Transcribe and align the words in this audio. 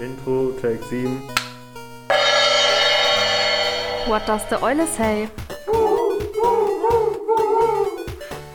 Intro, 0.00 0.50
Take 0.60 0.82
7. 0.84 1.20
What 4.06 4.26
does 4.26 4.42
the 4.50 4.56
Eule 4.62 4.86
say? 4.86 5.28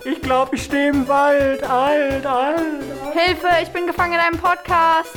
Ich 0.05 0.21
glaube, 0.21 0.55
ich 0.55 0.64
stehe 0.64 0.89
im 0.89 1.07
Wald. 1.07 1.64
Alt, 1.64 2.25
alt, 2.25 2.25
alt. 2.25 2.83
Hilfe, 3.14 3.47
ich 3.64 3.70
bin 3.70 3.88
gefangen 3.88 4.14
in 4.14 4.20
einem 4.20 4.38
Podcast. 4.38 5.14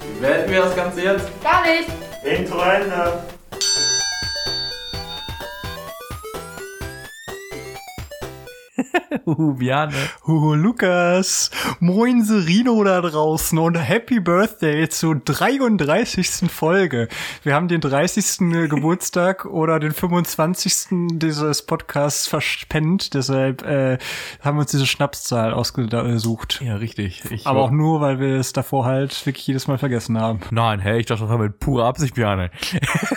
Wie 0.00 0.20
beenden 0.20 0.50
wir 0.50 0.62
das 0.62 0.76
Ganze 0.76 1.02
jetzt? 1.02 1.28
Gar 1.42 1.62
nicht. 1.62 1.88
Intro 2.22 2.60
Ende. 2.60 3.33
Uh, 9.26 9.54
Biane. 9.54 9.94
Oh, 10.26 10.54
Lukas, 10.54 11.50
moin 11.80 12.22
Serino 12.22 12.84
da 12.84 13.00
draußen 13.00 13.58
und 13.58 13.76
Happy 13.76 14.20
Birthday 14.20 14.86
zur 14.90 15.16
33. 15.16 16.50
Folge. 16.50 17.08
Wir 17.42 17.54
haben 17.54 17.68
den 17.68 17.80
30. 17.80 18.38
Geburtstag 18.68 19.46
oder 19.46 19.80
den 19.80 19.92
25. 19.92 21.18
dieses 21.18 21.62
Podcasts 21.62 22.26
verspennt, 22.28 23.14
deshalb 23.14 23.62
äh, 23.62 23.96
haben 24.42 24.58
wir 24.58 24.62
uns 24.62 24.72
diese 24.72 24.86
Schnapszahl 24.86 25.54
ausgesucht. 25.54 26.60
Ja, 26.62 26.76
richtig. 26.76 27.22
Ich 27.30 27.46
Aber 27.46 27.62
auch 27.62 27.70
nur, 27.70 28.02
weil 28.02 28.20
wir 28.20 28.36
es 28.36 28.52
davor 28.52 28.84
halt 28.84 29.24
wirklich 29.24 29.46
jedes 29.46 29.68
Mal 29.68 29.78
vergessen 29.78 30.20
haben. 30.20 30.40
Nein, 30.50 30.80
hey, 30.80 31.00
ich 31.00 31.06
dachte, 31.06 31.22
das 31.22 31.30
war 31.30 31.38
mit 31.38 31.60
purer 31.60 31.86
Absicht, 31.86 32.14
Biane. 32.14 32.50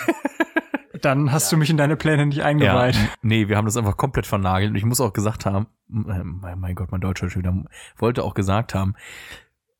Dann 1.08 1.32
hast 1.32 1.50
du 1.54 1.56
mich 1.56 1.70
in 1.70 1.78
deine 1.78 1.96
Pläne 1.96 2.26
nicht 2.26 2.44
eingeweiht. 2.44 2.96
Ja, 2.96 3.02
nee, 3.22 3.48
wir 3.48 3.56
haben 3.56 3.64
das 3.64 3.78
einfach 3.78 3.96
komplett 3.96 4.28
vernagelt. 4.28 4.72
Und 4.72 4.76
ich 4.76 4.84
muss 4.84 5.00
auch 5.00 5.14
gesagt 5.14 5.46
haben, 5.46 5.68
äh, 5.90 6.22
mein 6.22 6.76
Gott, 6.76 6.92
mein 6.92 7.00
Deutscher 7.00 7.30
schon 7.30 7.44
wieder, 7.44 7.64
wollte 7.96 8.26
auch 8.26 8.34
gesagt 8.34 8.76
haben, 8.76 8.94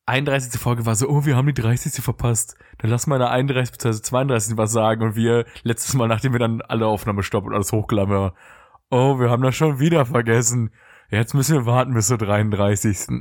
31. 0.06 0.58
Folge 0.58 0.86
war 0.86 0.96
so, 0.96 1.10
oh, 1.10 1.26
wir 1.26 1.36
haben 1.36 1.48
die 1.48 1.54
30. 1.54 2.02
verpasst. 2.02 2.56
Dann 2.78 2.92
lass 2.92 3.08
mal 3.08 3.18
in 3.18 3.24
der 3.24 3.32
31. 3.32 3.74
bzw. 3.74 4.02
32. 4.02 4.56
was 4.56 4.72
sagen. 4.72 5.04
Und 5.04 5.16
wir, 5.18 5.44
letztes 5.64 5.96
Mal, 5.96 6.08
nachdem 6.08 6.32
wir 6.32 6.40
dann 6.40 6.62
alle 6.62 6.88
Aufnahme 6.88 7.24
stoppen 7.24 7.50
und 7.50 7.56
alles 7.56 7.74
hochgeladen 7.74 8.16
haben, 8.16 8.36
oh, 8.90 9.20
wir 9.20 9.30
haben 9.30 9.44
das 9.44 9.54
schon 9.54 9.80
wieder 9.80 10.06
vergessen. 10.06 10.72
Jetzt 11.10 11.34
müssen 11.34 11.58
wir 11.58 11.66
warten 11.66 11.94
bis 11.94 12.08
zur 12.08 12.20
33. 12.20 13.00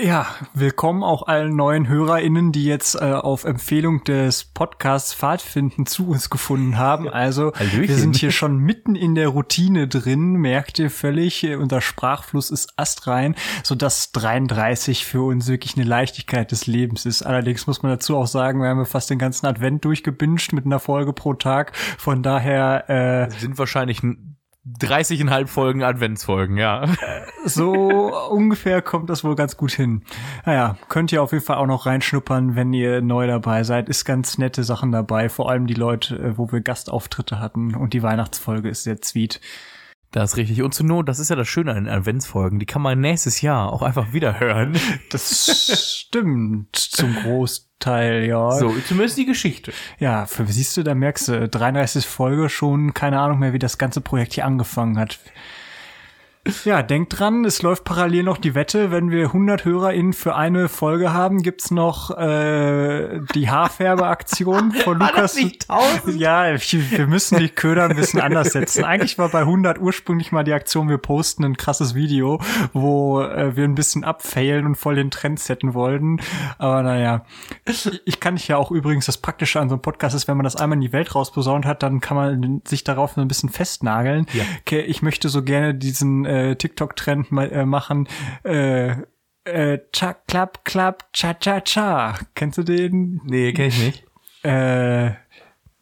Ja, 0.00 0.28
willkommen 0.54 1.02
auch 1.02 1.26
allen 1.26 1.56
neuen 1.56 1.88
HörerInnen, 1.88 2.52
die 2.52 2.64
jetzt 2.64 2.94
äh, 2.94 3.14
auf 3.14 3.42
Empfehlung 3.42 4.04
des 4.04 4.44
Podcasts 4.44 5.12
Pfadfinden 5.12 5.86
zu 5.86 6.10
uns 6.10 6.30
gefunden 6.30 6.78
haben. 6.78 7.08
Also 7.08 7.52
Hallöchen. 7.52 7.88
wir 7.88 7.96
sind 7.96 8.16
hier 8.16 8.30
schon 8.30 8.58
mitten 8.58 8.94
in 8.94 9.16
der 9.16 9.26
Routine 9.26 9.88
drin, 9.88 10.34
merkt 10.34 10.78
ihr 10.78 10.90
völlig, 10.90 11.42
äh, 11.42 11.56
unser 11.56 11.80
Sprachfluss 11.80 12.50
ist 12.50 12.78
astrein, 12.78 13.34
sodass 13.64 14.12
33 14.12 15.04
für 15.04 15.22
uns 15.22 15.48
wirklich 15.48 15.76
eine 15.76 15.84
Leichtigkeit 15.84 16.52
des 16.52 16.68
Lebens 16.68 17.04
ist. 17.04 17.22
Allerdings 17.22 17.66
muss 17.66 17.82
man 17.82 17.90
dazu 17.90 18.16
auch 18.16 18.28
sagen, 18.28 18.60
wir 18.60 18.68
haben 18.68 18.78
ja 18.78 18.84
fast 18.84 19.10
den 19.10 19.18
ganzen 19.18 19.46
Advent 19.46 19.84
durchgebinged 19.84 20.52
mit 20.52 20.64
einer 20.64 20.78
Folge 20.78 21.12
pro 21.12 21.34
Tag. 21.34 21.76
Von 21.76 22.22
daher 22.22 22.88
äh, 22.88 23.30
sind 23.40 23.58
wahrscheinlich 23.58 24.04
30,5 24.80 25.46
Folgen 25.46 25.82
Adventsfolgen, 25.82 26.56
ja. 26.56 26.84
so 27.44 28.14
ungefähr 28.30 28.82
kommt 28.82 29.10
das 29.10 29.24
wohl 29.24 29.34
ganz 29.34 29.56
gut 29.56 29.72
hin. 29.72 30.02
Naja, 30.44 30.76
könnt 30.88 31.12
ihr 31.12 31.22
auf 31.22 31.32
jeden 31.32 31.44
Fall 31.44 31.56
auch 31.56 31.66
noch 31.66 31.86
reinschnuppern, 31.86 32.56
wenn 32.56 32.72
ihr 32.72 33.00
neu 33.00 33.26
dabei 33.26 33.64
seid. 33.64 33.88
Ist 33.88 34.04
ganz 34.04 34.38
nette 34.38 34.64
Sachen 34.64 34.92
dabei, 34.92 35.28
vor 35.28 35.50
allem 35.50 35.66
die 35.66 35.74
Leute, 35.74 36.16
äh, 36.16 36.38
wo 36.38 36.50
wir 36.52 36.60
Gastauftritte 36.60 37.40
hatten 37.40 37.74
und 37.74 37.92
die 37.92 38.02
Weihnachtsfolge 38.02 38.68
ist 38.68 38.84
sehr 38.84 38.98
sweet. 39.02 39.40
Das 40.10 40.32
ist 40.32 40.36
richtig. 40.38 40.62
Und 40.62 40.72
zu 40.72 40.84
Not, 40.84 41.08
das 41.08 41.18
ist 41.18 41.28
ja 41.28 41.36
das 41.36 41.48
Schöne 41.48 41.72
an 41.72 41.84
den 41.84 41.92
Adventsfolgen, 41.92 42.58
die 42.58 42.66
kann 42.66 42.80
man 42.80 43.00
nächstes 43.00 43.42
Jahr 43.42 43.72
auch 43.72 43.82
einfach 43.82 44.12
wieder 44.12 44.40
hören. 44.40 44.78
Das 45.10 46.00
stimmt 46.00 46.76
zum 46.76 47.14
Großteil, 47.14 48.24
ja. 48.24 48.52
So, 48.52 48.74
zumindest 48.86 49.18
die 49.18 49.26
Geschichte. 49.26 49.72
Ja, 49.98 50.26
für, 50.26 50.46
siehst 50.46 50.76
du, 50.76 50.82
da 50.82 50.94
merkst 50.94 51.28
du, 51.28 51.48
33 51.48 52.06
Folge 52.06 52.48
schon, 52.48 52.94
keine 52.94 53.20
Ahnung 53.20 53.38
mehr, 53.38 53.52
wie 53.52 53.58
das 53.58 53.78
ganze 53.78 54.00
Projekt 54.00 54.34
hier 54.34 54.46
angefangen 54.46 54.98
hat. 54.98 55.18
Ja, 56.64 56.82
denkt 56.82 57.18
dran, 57.18 57.44
es 57.44 57.62
läuft 57.62 57.84
parallel 57.84 58.22
noch 58.22 58.38
die 58.38 58.54
Wette. 58.54 58.90
Wenn 58.90 59.10
wir 59.10 59.26
100 59.26 59.64
HörerInnen 59.64 60.12
für 60.14 60.34
eine 60.34 60.68
Folge 60.68 61.12
haben, 61.12 61.42
gibt's 61.42 61.70
noch 61.70 62.16
äh, 62.16 63.20
die 63.34 63.50
Haarfärbeaktion 63.50 64.72
von 64.72 64.98
Lukas. 64.98 65.36
nicht 65.36 65.68
1000? 65.68 66.18
Ja, 66.18 66.46
wir 66.46 67.06
müssen 67.06 67.38
die 67.38 67.50
Köder 67.50 67.84
ein 67.84 67.96
bisschen 67.96 68.20
anders 68.20 68.52
setzen. 68.52 68.84
Eigentlich 68.84 69.18
war 69.18 69.28
bei 69.28 69.40
100 69.40 69.78
ursprünglich 69.78 70.32
mal 70.32 70.42
die 70.42 70.52
Aktion, 70.52 70.88
wir 70.88 70.98
posten 70.98 71.44
ein 71.44 71.56
krasses 71.56 71.94
Video, 71.94 72.40
wo 72.72 73.20
äh, 73.20 73.54
wir 73.54 73.64
ein 73.64 73.74
bisschen 73.74 74.04
abfailen 74.04 74.64
und 74.64 74.76
voll 74.76 74.94
den 74.94 75.10
Trend 75.10 75.40
setten 75.40 75.74
wollten. 75.74 76.20
Aber 76.56 76.82
naja, 76.82 77.24
ich, 77.66 78.20
kann 78.20 78.34
nicht 78.34 78.48
ja 78.48 78.56
auch 78.56 78.70
übrigens, 78.70 79.06
das 79.06 79.18
Praktische 79.18 79.60
an 79.60 79.68
so 79.68 79.74
einem 79.74 79.82
Podcast 79.82 80.14
ist, 80.14 80.28
wenn 80.28 80.36
man 80.36 80.44
das 80.44 80.56
einmal 80.56 80.76
in 80.76 80.82
die 80.82 80.92
Welt 80.92 81.14
rausposaunt 81.14 81.66
hat, 81.66 81.82
dann 81.82 82.00
kann 82.00 82.16
man 82.16 82.62
sich 82.66 82.84
darauf 82.84 83.12
so 83.12 83.20
ein 83.20 83.28
bisschen 83.28 83.50
festnageln. 83.50 84.26
Ja. 84.32 84.44
Okay, 84.60 84.80
ich 84.80 85.02
möchte 85.02 85.28
so 85.28 85.42
gerne 85.42 85.74
diesen 85.74 86.24
äh, 86.24 86.37
TikTok-Trend 86.56 87.32
mal 87.32 87.50
äh, 87.50 87.66
machen. 87.66 88.08
Äh, 88.44 88.96
äh, 89.44 89.78
cha, 89.92 90.14
klapp, 90.14 90.64
klapp, 90.64 91.12
cha, 91.12 91.34
cha, 91.34 91.60
cha. 91.60 92.18
Kennst 92.34 92.58
du 92.58 92.62
den? 92.62 93.20
Nee, 93.24 93.52
kenn 93.52 93.68
ich 93.68 93.78
nicht. 93.78 94.04
Äh, 94.44 95.12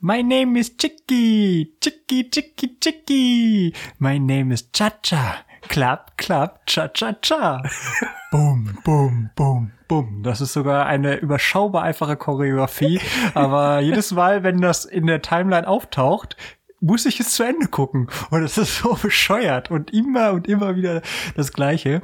My 0.01 0.23
name 0.23 0.57
is 0.59 0.77
Chicky, 0.77 1.75
Chicky, 1.81 2.31
Chicky, 2.31 2.79
Chicky. 2.79 3.73
My 3.99 4.19
name 4.19 4.53
is 4.53 4.71
Cha-Cha. 4.71 5.39
Klapp, 5.63 6.17
klapp, 6.19 6.67
Cha-Cha-Cha. 6.67 7.63
Boom, 8.31 8.79
boom, 8.85 9.31
boom, 9.35 9.73
boom. 9.89 10.23
Das 10.23 10.41
ist 10.41 10.53
sogar 10.53 10.87
eine 10.87 11.17
überschaubar 11.17 11.85
einfache 11.85 12.17
Choreografie. 12.17 13.01
Aber 13.35 13.81
jedes 13.81 14.13
Mal, 14.13 14.43
wenn 14.43 14.61
das 14.61 14.85
in 14.85 15.07
der 15.07 15.23
Timeline 15.23 15.67
auftaucht, 15.67 16.37
muss 16.81 17.07
ich 17.07 17.21
es 17.21 17.31
zu 17.33 17.43
Ende 17.43 17.67
gucken. 17.69 18.09
Und 18.31 18.43
es 18.43 18.59
ist 18.59 18.79
so 18.79 18.95
bescheuert. 19.03 19.71
Und 19.71 19.93
immer 19.93 20.33
und 20.33 20.47
immer 20.49 20.77
wieder 20.77 21.03
das 21.35 21.53
Gleiche. 21.53 22.03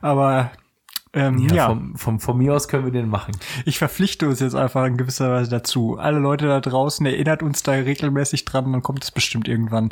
Aber 0.00 0.52
ähm, 1.12 1.38
Ja, 1.48 1.54
ja. 1.54 1.66
Vom, 1.68 1.96
vom, 1.96 2.20
von 2.20 2.38
mir 2.38 2.54
aus 2.54 2.68
können 2.68 2.84
wir 2.84 2.92
den 2.92 3.08
machen. 3.08 3.32
Ich 3.66 3.78
verpflichte 3.78 4.28
uns 4.28 4.40
jetzt 4.40 4.54
einfach 4.54 4.86
in 4.86 4.96
gewisser 4.96 5.30
Weise 5.30 5.50
dazu. 5.50 5.98
Alle 5.98 6.18
Leute 6.18 6.46
da 6.46 6.60
draußen 6.60 7.04
erinnert 7.04 7.42
uns 7.42 7.62
da 7.62 7.72
regelmäßig 7.72 8.44
dran, 8.44 8.72
dann 8.72 8.82
kommt 8.82 9.04
es 9.04 9.10
bestimmt 9.10 9.48
irgendwann. 9.48 9.90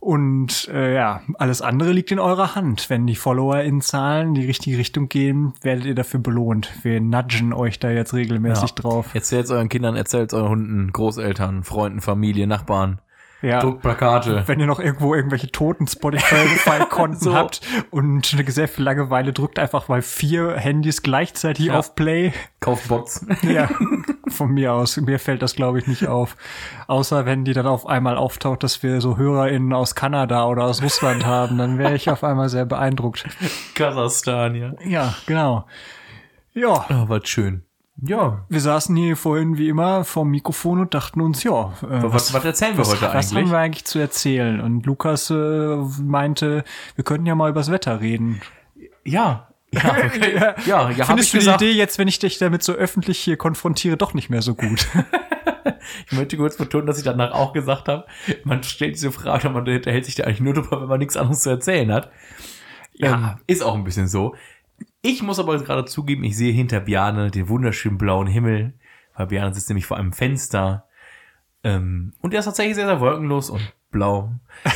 Und 0.00 0.66
äh, 0.72 0.94
ja, 0.94 1.20
alles 1.38 1.62
andere 1.62 1.92
liegt 1.92 2.10
in 2.10 2.18
eurer 2.18 2.56
Hand. 2.56 2.90
Wenn 2.90 3.06
die 3.06 3.14
Follower 3.14 3.60
in 3.60 3.80
Zahlen 3.80 4.28
in 4.30 4.34
die 4.34 4.46
richtige 4.46 4.76
Richtung 4.76 5.08
gehen, 5.08 5.52
werdet 5.62 5.84
ihr 5.84 5.94
dafür 5.94 6.18
belohnt. 6.18 6.72
Wir 6.82 7.00
nudgen 7.00 7.52
euch 7.52 7.78
da 7.78 7.88
jetzt 7.90 8.12
regelmäßig 8.12 8.70
Ja. 8.70 8.74
drauf. 8.74 9.14
Erzählt 9.14 9.48
euren 9.52 9.68
Kindern, 9.68 9.94
erzählt 9.94 10.34
euren 10.34 10.48
Hunden, 10.48 10.92
Großeltern, 10.92 11.62
Freunden, 11.62 12.00
Familie, 12.00 12.48
Nachbarn. 12.48 13.00
Ja. 13.42 13.60
Druckt 13.60 13.82
Plakate. 13.82 14.44
Wenn 14.46 14.60
ihr 14.60 14.66
noch 14.66 14.78
irgendwo 14.78 15.14
irgendwelche 15.14 15.50
toten 15.50 15.86
Spotify-Konten 15.88 17.18
So. 17.20 17.34
habt 17.34 17.60
und 17.90 18.32
eine 18.32 18.50
sehr 18.50 18.68
viel 18.68 18.84
Langeweile, 18.84 19.32
drückt 19.32 19.58
einfach 19.58 19.88
mal 19.88 20.00
vier 20.00 20.52
Handys 20.56 21.02
gleichzeitig 21.02 21.66
Ja. 21.66 21.78
auf 21.78 21.94
Play. 21.96 22.32
Kauft 22.60 22.88
Bots. 22.88 23.26
Ja, 23.42 23.68
von 24.28 24.50
mir 24.52 24.72
aus. 24.72 24.96
Mir 24.96 25.18
fällt 25.18 25.42
das, 25.42 25.56
glaube 25.56 25.78
ich, 25.80 25.86
nicht 25.88 26.06
auf. 26.06 26.36
Außer 26.86 27.26
wenn 27.26 27.44
die 27.44 27.52
dann 27.52 27.66
auf 27.66 27.86
einmal 27.86 28.16
auftaucht, 28.16 28.62
dass 28.62 28.82
wir 28.84 29.00
so 29.00 29.16
HörerInnen 29.16 29.72
aus 29.72 29.94
Kanada 29.96 30.46
oder 30.46 30.64
aus 30.64 30.80
Russland 30.82 31.26
haben, 31.26 31.58
dann 31.58 31.78
wäre 31.78 31.94
ich 31.96 32.08
auf 32.10 32.22
einmal 32.22 32.48
sehr 32.48 32.64
beeindruckt. 32.64 33.26
Kasachstan, 33.74 34.54
ja. 34.54 34.72
Ja, 34.84 35.14
genau. 35.26 35.66
Ja, 36.54 36.86
Oh, 36.90 37.08
was 37.08 37.28
schön. 37.28 37.64
Ja. 38.00 38.44
wir 38.48 38.60
saßen 38.60 38.96
hier 38.96 39.16
vorhin 39.16 39.58
wie 39.58 39.68
immer 39.68 40.04
vorm 40.04 40.30
Mikrofon 40.30 40.80
und 40.80 40.94
dachten 40.94 41.20
uns, 41.20 41.44
ja, 41.44 41.72
äh, 41.82 42.02
Was, 42.02 42.32
was 42.32 42.44
erzählen 42.44 42.72
wir 42.72 42.80
was, 42.80 42.90
heute 42.90 43.02
was 43.02 43.30
haben 43.30 43.36
eigentlich? 43.36 43.50
wir 43.52 43.58
eigentlich 43.58 43.84
zu 43.84 43.98
erzählen? 43.98 44.60
Und 44.60 44.86
Lukas 44.86 45.30
äh, 45.30 45.76
meinte, 46.02 46.64
wir 46.96 47.04
könnten 47.04 47.26
ja 47.26 47.34
mal 47.34 47.50
übers 47.50 47.70
Wetter 47.70 48.00
reden. 48.00 48.40
Ja. 49.04 49.48
Ja, 49.74 49.96
okay. 50.04 50.34
ja, 50.36 50.54
ja, 50.66 50.90
ich 50.90 51.02
Findest 51.02 51.32
du 51.32 51.38
die. 51.38 51.48
Idee 51.48 51.70
jetzt, 51.72 51.96
wenn 51.98 52.06
ich 52.06 52.18
dich 52.18 52.36
damit 52.36 52.62
so 52.62 52.74
öffentlich 52.74 53.18
hier 53.18 53.38
konfrontiere, 53.38 53.96
doch 53.96 54.12
nicht 54.12 54.28
mehr 54.28 54.42
so 54.42 54.54
gut? 54.54 54.86
Ich 56.06 56.12
möchte 56.12 56.36
kurz 56.36 56.56
betonen, 56.56 56.86
dass 56.86 56.98
ich 56.98 57.04
danach 57.04 57.32
auch 57.32 57.52
gesagt 57.52 57.88
habe, 57.88 58.06
man 58.44 58.62
stellt 58.62 58.94
diese 58.96 59.12
Frage, 59.12 59.48
man 59.50 59.66
unterhält 59.68 60.04
sich 60.04 60.14
da 60.14 60.24
eigentlich 60.24 60.40
nur 60.40 60.54
drüber, 60.54 60.80
wenn 60.82 60.88
man 60.88 60.98
nichts 60.98 61.16
anderes 61.16 61.40
zu 61.40 61.50
erzählen 61.50 61.92
hat. 61.92 62.10
Ja. 62.94 63.14
Ähm, 63.14 63.30
ist 63.46 63.62
auch 63.62 63.74
ein 63.74 63.84
bisschen 63.84 64.08
so. 64.08 64.34
Ich 65.02 65.22
muss 65.22 65.38
aber 65.40 65.58
gerade 65.58 65.84
zugeben, 65.84 66.22
ich 66.24 66.36
sehe 66.36 66.52
hinter 66.52 66.80
Biane 66.80 67.30
den 67.30 67.48
wunderschönen 67.48 67.98
blauen 67.98 68.26
Himmel, 68.28 68.74
weil 69.16 69.26
Biane 69.26 69.52
sitzt 69.52 69.68
nämlich 69.68 69.86
vor 69.86 69.96
einem 69.96 70.12
Fenster. 70.12 70.86
Ähm, 71.64 72.12
und 72.20 72.32
der 72.32 72.40
ist 72.40 72.46
tatsächlich 72.46 72.76
sehr, 72.76 72.86
sehr 72.86 73.00
wolkenlos 73.00 73.50
und 73.50 73.72
blau. 73.90 74.32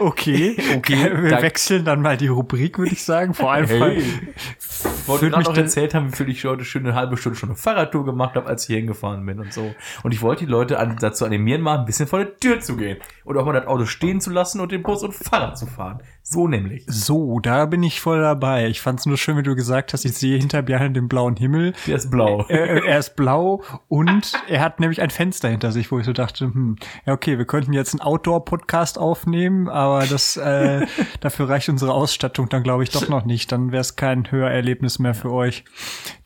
Okay, 0.00 0.56
Okay, 0.76 0.96
Wir 1.22 1.30
danke. 1.30 1.42
wechseln 1.44 1.84
dann 1.84 2.02
mal 2.02 2.16
die 2.16 2.26
Rubrik, 2.26 2.78
würde 2.78 2.92
ich 2.92 3.04
sagen. 3.04 3.34
Vor 3.34 3.52
allem 3.52 3.66
Hey. 3.66 3.78
Fall- 3.78 3.96
Ich 3.96 5.08
wollte 5.08 5.30
gerade 5.30 5.44
noch 5.44 5.56
erzählt 5.56 5.94
haben, 5.94 6.10
wie 6.12 6.16
viel 6.16 6.28
ich 6.28 6.44
heute 6.44 6.64
schon 6.64 6.84
eine 6.84 6.94
halbe 6.94 7.16
Stunde 7.16 7.38
schon 7.38 7.50
eine 7.50 7.56
Fahrradtour 7.56 8.04
gemacht 8.04 8.34
habe, 8.34 8.46
als 8.48 8.62
ich 8.62 8.68
hier 8.68 8.78
hingefahren 8.78 9.24
bin 9.24 9.38
und 9.38 9.52
so. 9.52 9.74
Und 10.02 10.12
ich 10.12 10.20
wollte 10.22 10.44
die 10.46 10.50
Leute 10.50 10.78
an, 10.80 10.96
dazu 10.98 11.24
animieren, 11.24 11.60
mal 11.60 11.78
ein 11.78 11.84
bisschen 11.84 12.08
vor 12.08 12.18
der 12.20 12.36
Tür 12.38 12.58
zu 12.60 12.76
gehen. 12.76 12.98
Und 13.24 13.36
auch 13.36 13.44
mal 13.46 13.52
das 13.52 13.66
Auto 13.66 13.84
stehen 13.84 14.20
zu 14.20 14.30
lassen 14.30 14.60
und 14.60 14.72
den 14.72 14.82
Bus 14.82 15.04
und 15.04 15.14
Fahrrad 15.14 15.56
zu 15.56 15.66
fahren. 15.66 16.02
So 16.24 16.46
nämlich. 16.46 16.84
So, 16.86 17.40
da 17.40 17.66
bin 17.66 17.82
ich 17.82 18.00
voll 18.00 18.20
dabei. 18.20 18.68
Ich 18.68 18.80
fand's 18.80 19.06
nur 19.06 19.18
schön, 19.18 19.36
wie 19.36 19.42
du 19.42 19.56
gesagt 19.56 19.92
hast, 19.92 20.04
ich 20.04 20.14
sehe 20.14 20.38
hinter 20.38 20.62
Bjarne 20.62 20.92
den 20.92 21.08
blauen 21.08 21.36
Himmel. 21.36 21.72
Der 21.86 21.96
ist 21.96 22.10
blau. 22.10 22.46
Äh, 22.48 22.80
er 22.86 22.98
ist 22.98 23.16
blau 23.16 23.62
und 23.88 24.32
er 24.48 24.60
hat 24.60 24.78
nämlich 24.78 25.02
ein 25.02 25.10
Fenster 25.10 25.48
hinter 25.48 25.72
sich, 25.72 25.90
wo 25.90 25.98
ich 25.98 26.06
so 26.06 26.12
dachte, 26.12 26.44
hm, 26.44 26.76
ja 27.06 27.12
okay, 27.12 27.38
wir 27.38 27.44
könnten 27.44 27.72
jetzt 27.72 27.92
einen 27.92 28.02
Outdoor-Podcast 28.02 28.98
aufnehmen, 28.98 29.68
aber 29.68 30.06
das 30.06 30.36
äh, 30.36 30.86
dafür 31.20 31.48
reicht 31.48 31.68
unsere 31.68 31.92
Ausstattung 31.92 32.48
dann 32.48 32.62
glaube 32.62 32.84
ich 32.84 32.90
doch 32.90 33.08
noch 33.08 33.24
nicht. 33.24 33.50
Dann 33.50 33.72
wäre 33.72 33.80
es 33.80 33.96
kein 33.96 34.30
Hörerlebnis 34.30 35.00
mehr 35.00 35.14
für 35.14 35.32
euch. 35.32 35.64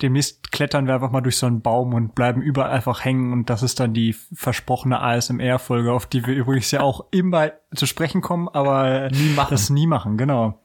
Demnächst 0.03 0.53
klettern 0.53 0.87
wir 0.87 0.95
einfach 0.95 1.11
mal 1.11 1.23
durch 1.23 1.39
so 1.39 1.47
einen 1.47 1.63
Baum 1.63 1.95
und 1.95 2.15
bleiben 2.15 2.43
überall 2.43 2.71
einfach 2.71 3.05
hängen 3.05 3.33
und 3.33 3.49
das 3.49 3.63
ist 3.63 3.81
dann 3.81 3.95
die 3.95 4.15
versprochene 4.35 5.01
ASMR-Folge, 5.01 5.93
auf 5.93 6.07
die 6.07 6.27
wir 6.27 6.35
übrigens 6.35 6.71
ja 6.71 6.81
auch 6.81 7.07
immer 7.11 7.53
zu 7.75 7.87
sprechen 7.87 8.21
kommen, 8.21 8.49
aber 8.49 9.11
Nie 9.11 9.31
machen. 9.35 9.49
das 9.51 9.71
nie 9.71 9.87
machen, 9.87 10.17
genau. 10.17 10.63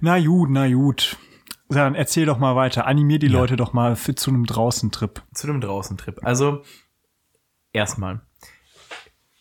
Na 0.00 0.18
gut, 0.18 0.48
na 0.50 0.68
gut. 0.72 1.16
Dann 1.68 1.94
erzähl 1.94 2.26
doch 2.26 2.38
mal 2.38 2.56
weiter. 2.56 2.86
Animier 2.86 3.18
die 3.18 3.28
Leute 3.28 3.56
doch 3.56 3.72
mal 3.72 3.94
für 3.96 4.14
zu 4.14 4.30
einem 4.30 4.44
Draußentrip. 4.46 5.22
zu 5.34 5.48
einem 5.48 5.60
Draußentrip. 5.60 6.20
Also, 6.24 6.62
erstmal. 7.72 8.20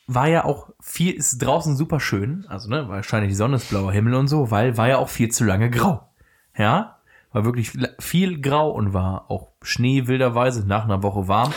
War 0.07 0.27
ja 0.27 0.43
auch 0.45 0.69
viel, 0.81 1.13
ist 1.13 1.37
draußen 1.39 1.75
super 1.75 1.99
schön. 1.99 2.45
Also, 2.47 2.69
ne, 2.69 2.87
wahrscheinlich 2.89 3.29
die 3.31 3.35
Sonne 3.35 3.55
ist 3.57 3.69
blauer 3.69 3.91
Himmel 3.91 4.15
und 4.15 4.27
so, 4.27 4.51
weil 4.51 4.77
war 4.77 4.87
ja 4.87 4.97
auch 4.97 5.09
viel 5.09 5.29
zu 5.29 5.43
lange 5.43 5.69
grau. 5.69 6.07
Ja? 6.57 6.99
War 7.31 7.45
wirklich 7.45 7.71
viel- 7.99 8.41
grau 8.41 8.71
und 8.71 8.93
war 8.93 9.29
auch 9.29 9.49
Schnee 9.61 10.07
wilderweise 10.07 10.67
nach 10.67 10.83
einer 10.85 11.03
Woche 11.03 11.27
warm. 11.27 11.53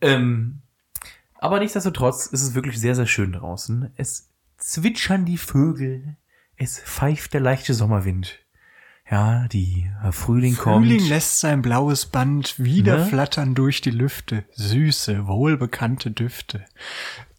Ähm, 0.00 0.62
aber 1.38 1.60
nichtsdestotrotz 1.60 2.26
ist 2.26 2.42
es 2.42 2.54
wirklich 2.54 2.80
sehr, 2.80 2.94
sehr 2.96 3.06
schön 3.06 3.32
draußen. 3.32 3.90
Es 3.96 4.30
zwitschern 4.64 5.24
die 5.24 5.38
Vögel. 5.38 6.16
Es 6.56 6.78
pfeift 6.78 7.34
der 7.34 7.40
leichte 7.40 7.74
Sommerwind. 7.74 8.38
Ja, 9.10 9.46
die 9.48 9.90
äh, 10.02 10.12
Frühling 10.12 10.56
kommt. 10.56 10.86
Frühling 10.86 11.06
lässt 11.08 11.40
sein 11.40 11.60
blaues 11.60 12.06
Band 12.06 12.58
wieder 12.58 12.98
Ne? 12.98 13.06
flattern 13.06 13.54
durch 13.54 13.82
die 13.82 13.90
Lüfte. 13.90 14.44
Süße, 14.52 15.26
wohlbekannte 15.26 16.10
Düfte. 16.10 16.64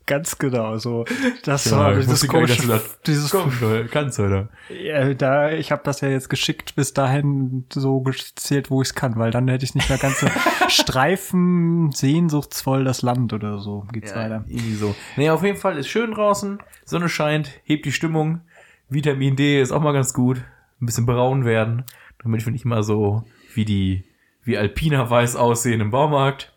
Ganz 0.05 0.37
genau 0.37 0.77
so. 0.77 1.05
Das 1.43 1.71
war 1.71 1.91
ich 1.93 2.05
dieses 2.05 2.21
nicht, 2.21 2.33
dass 2.33 2.39
komische, 2.39 2.61
du 2.61 2.67
das 2.67 3.01
dieses 3.01 3.31
Komm, 3.31 3.51
Joel, 3.59 3.87
kannst 3.87 4.19
oder? 4.19 4.49
Ja, 4.69 5.13
da, 5.15 5.51
ich 5.51 5.71
habe 5.71 5.81
das 5.83 6.01
ja 6.01 6.09
jetzt 6.09 6.29
geschickt 6.29 6.75
bis 6.75 6.93
dahin 6.93 7.65
so 7.73 8.01
gezählt, 8.01 8.69
wo 8.69 8.83
ich 8.83 8.89
es 8.89 8.95
kann, 8.95 9.17
weil 9.17 9.31
dann 9.31 9.47
hätte 9.47 9.65
ich 9.65 9.73
nicht 9.73 9.89
mehr 9.89 9.97
ganz 9.97 10.19
so 10.19 10.27
Streifen 10.69 11.91
sehnsuchtsvoll 11.91 12.83
das 12.83 13.01
Land 13.01 13.33
oder 13.33 13.57
so. 13.57 13.87
Geht's 13.91 14.15
weiter. 14.15 14.45
Irgendwie 14.47 14.75
so. 14.75 14.95
Nee, 15.17 15.31
auf 15.31 15.43
jeden 15.43 15.57
Fall 15.57 15.77
ist 15.77 15.87
schön 15.87 16.11
draußen. 16.11 16.59
Sonne 16.83 17.09
scheint, 17.09 17.49
hebt 17.63 17.85
die 17.85 17.91
Stimmung. 17.91 18.41
Vitamin 18.89 19.35
D 19.35 19.59
ist 19.59 19.71
auch 19.71 19.81
mal 19.81 19.93
ganz 19.93 20.13
gut. 20.13 20.37
Ein 20.81 20.85
bisschen 20.85 21.07
braun 21.07 21.45
werden, 21.45 21.83
damit 22.21 22.45
wir 22.45 22.51
nicht 22.51 22.65
mal 22.65 22.83
so 22.83 23.23
wie 23.55 23.65
die, 23.65 24.03
wie 24.43 24.57
Alpina 24.57 25.09
weiß 25.09 25.35
aussehen 25.35 25.81
im 25.81 25.89
Baumarkt. 25.89 26.53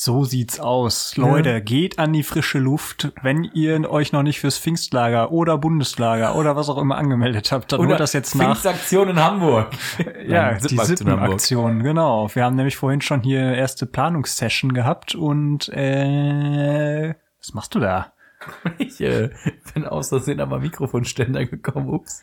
So 0.00 0.22
sieht's 0.22 0.60
aus. 0.60 1.16
Leute, 1.16 1.60
geht 1.60 1.98
an 1.98 2.12
die 2.12 2.22
frische 2.22 2.60
Luft. 2.60 3.10
Wenn 3.20 3.42
ihr 3.42 3.90
euch 3.90 4.12
noch 4.12 4.22
nicht 4.22 4.38
fürs 4.38 4.56
Pfingstlager 4.56 5.32
oder 5.32 5.58
Bundeslager 5.58 6.36
oder 6.36 6.54
was 6.54 6.68
auch 6.68 6.78
immer 6.78 6.96
angemeldet 6.96 7.50
habt, 7.50 7.72
dann 7.72 7.80
holt 7.80 7.98
das 7.98 8.12
jetzt 8.12 8.36
nach. 8.36 8.44
Pfingstaktion 8.44 9.08
in 9.08 9.18
Hamburg. 9.18 9.72
Ja, 10.28 10.52
Nein, 10.52 10.62
die. 10.70 10.76
Sippenaktion, 10.76 11.82
genau. 11.82 12.32
Wir 12.32 12.44
haben 12.44 12.54
nämlich 12.54 12.76
vorhin 12.76 13.00
schon 13.00 13.22
hier 13.22 13.54
erste 13.54 13.86
Planungssession 13.86 14.72
gehabt 14.72 15.16
und 15.16 15.68
äh, 15.70 17.14
was 17.40 17.54
machst 17.54 17.74
du 17.74 17.80
da? 17.80 18.12
Ich 18.78 19.00
äh, 19.00 19.30
bin 19.74 19.84
aus 19.84 20.10
Versehen 20.10 20.38
am 20.38 20.50
Mikrofonständer 20.60 21.44
gekommen. 21.44 21.88
Ups. 21.88 22.22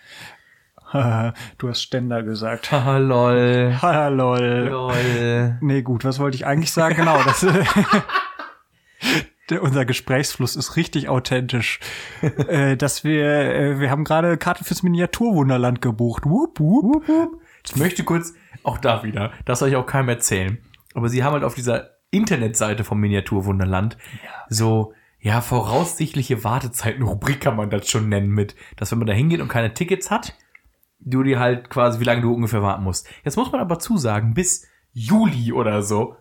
du 1.58 1.70
hast 1.70 1.82
Ständer 1.82 2.24
gesagt. 2.24 2.72
Haha, 2.72 2.98
lol. 2.98 3.78
Haha, 3.82 4.08
lol. 4.10 4.68
Lol. 4.70 5.58
Nee, 5.62 5.82
gut, 5.82 6.06
was 6.06 6.20
wollte 6.20 6.36
ich 6.36 6.46
eigentlich 6.46 6.72
sagen? 6.72 6.96
Genau, 6.96 7.22
das 7.24 7.42
der, 9.50 9.62
unser 9.62 9.86
Gesprächsfluss 9.86 10.56
ist 10.56 10.76
richtig 10.76 11.10
authentisch. 11.10 11.80
äh, 12.22 12.78
dass 12.78 13.04
wir, 13.04 13.26
äh, 13.26 13.80
wir 13.80 13.90
haben 13.90 14.04
gerade 14.04 14.38
Karte 14.38 14.64
fürs 14.64 14.84
Miniaturwunderland 14.84 15.82
gebucht. 15.82 16.26
Wup, 16.26 16.60
wup. 16.60 17.06
Ich 17.66 17.76
möchte 17.76 18.04
kurz, 18.04 18.34
auch 18.64 18.78
da 18.78 19.04
wieder, 19.04 19.32
das 19.46 19.60
soll 19.60 19.70
ich 19.70 19.76
auch 19.76 19.86
keinem 19.86 20.10
erzählen, 20.10 20.58
aber 20.94 21.10
sie 21.10 21.24
haben 21.24 21.34
halt 21.34 21.44
auf 21.44 21.56
dieser 21.56 21.92
Internetseite 22.12 22.84
vom 22.84 23.00
Miniaturwunderland 23.00 23.98
so, 24.50 24.94
ja, 25.20 25.42
voraussichtliche 25.42 26.44
Wartezeiten-Rubrik 26.44 27.42
kann 27.42 27.56
man 27.56 27.70
das 27.70 27.90
schon 27.90 28.10
nennen 28.10 28.30
mit, 28.30 28.56
dass 28.76 28.92
wenn 28.92 29.00
man 29.00 29.08
da 29.08 29.14
hingeht 29.14 29.42
und 29.42 29.48
keine 29.48 29.74
Tickets 29.74 30.12
hat, 30.12 30.36
du 31.06 31.24
dir 31.24 31.40
halt 31.40 31.70
quasi, 31.70 32.00
wie 32.00 32.04
lange 32.04 32.22
du 32.22 32.34
ungefähr 32.34 32.62
warten 32.62 32.84
musst. 32.84 33.08
Jetzt 33.24 33.38
muss 33.38 33.52
man 33.52 33.62
aber 33.62 33.80
zusagen, 33.80 34.34
bis 34.34 34.68
Juli 34.92 35.54
oder 35.54 35.82
so, 35.84 36.16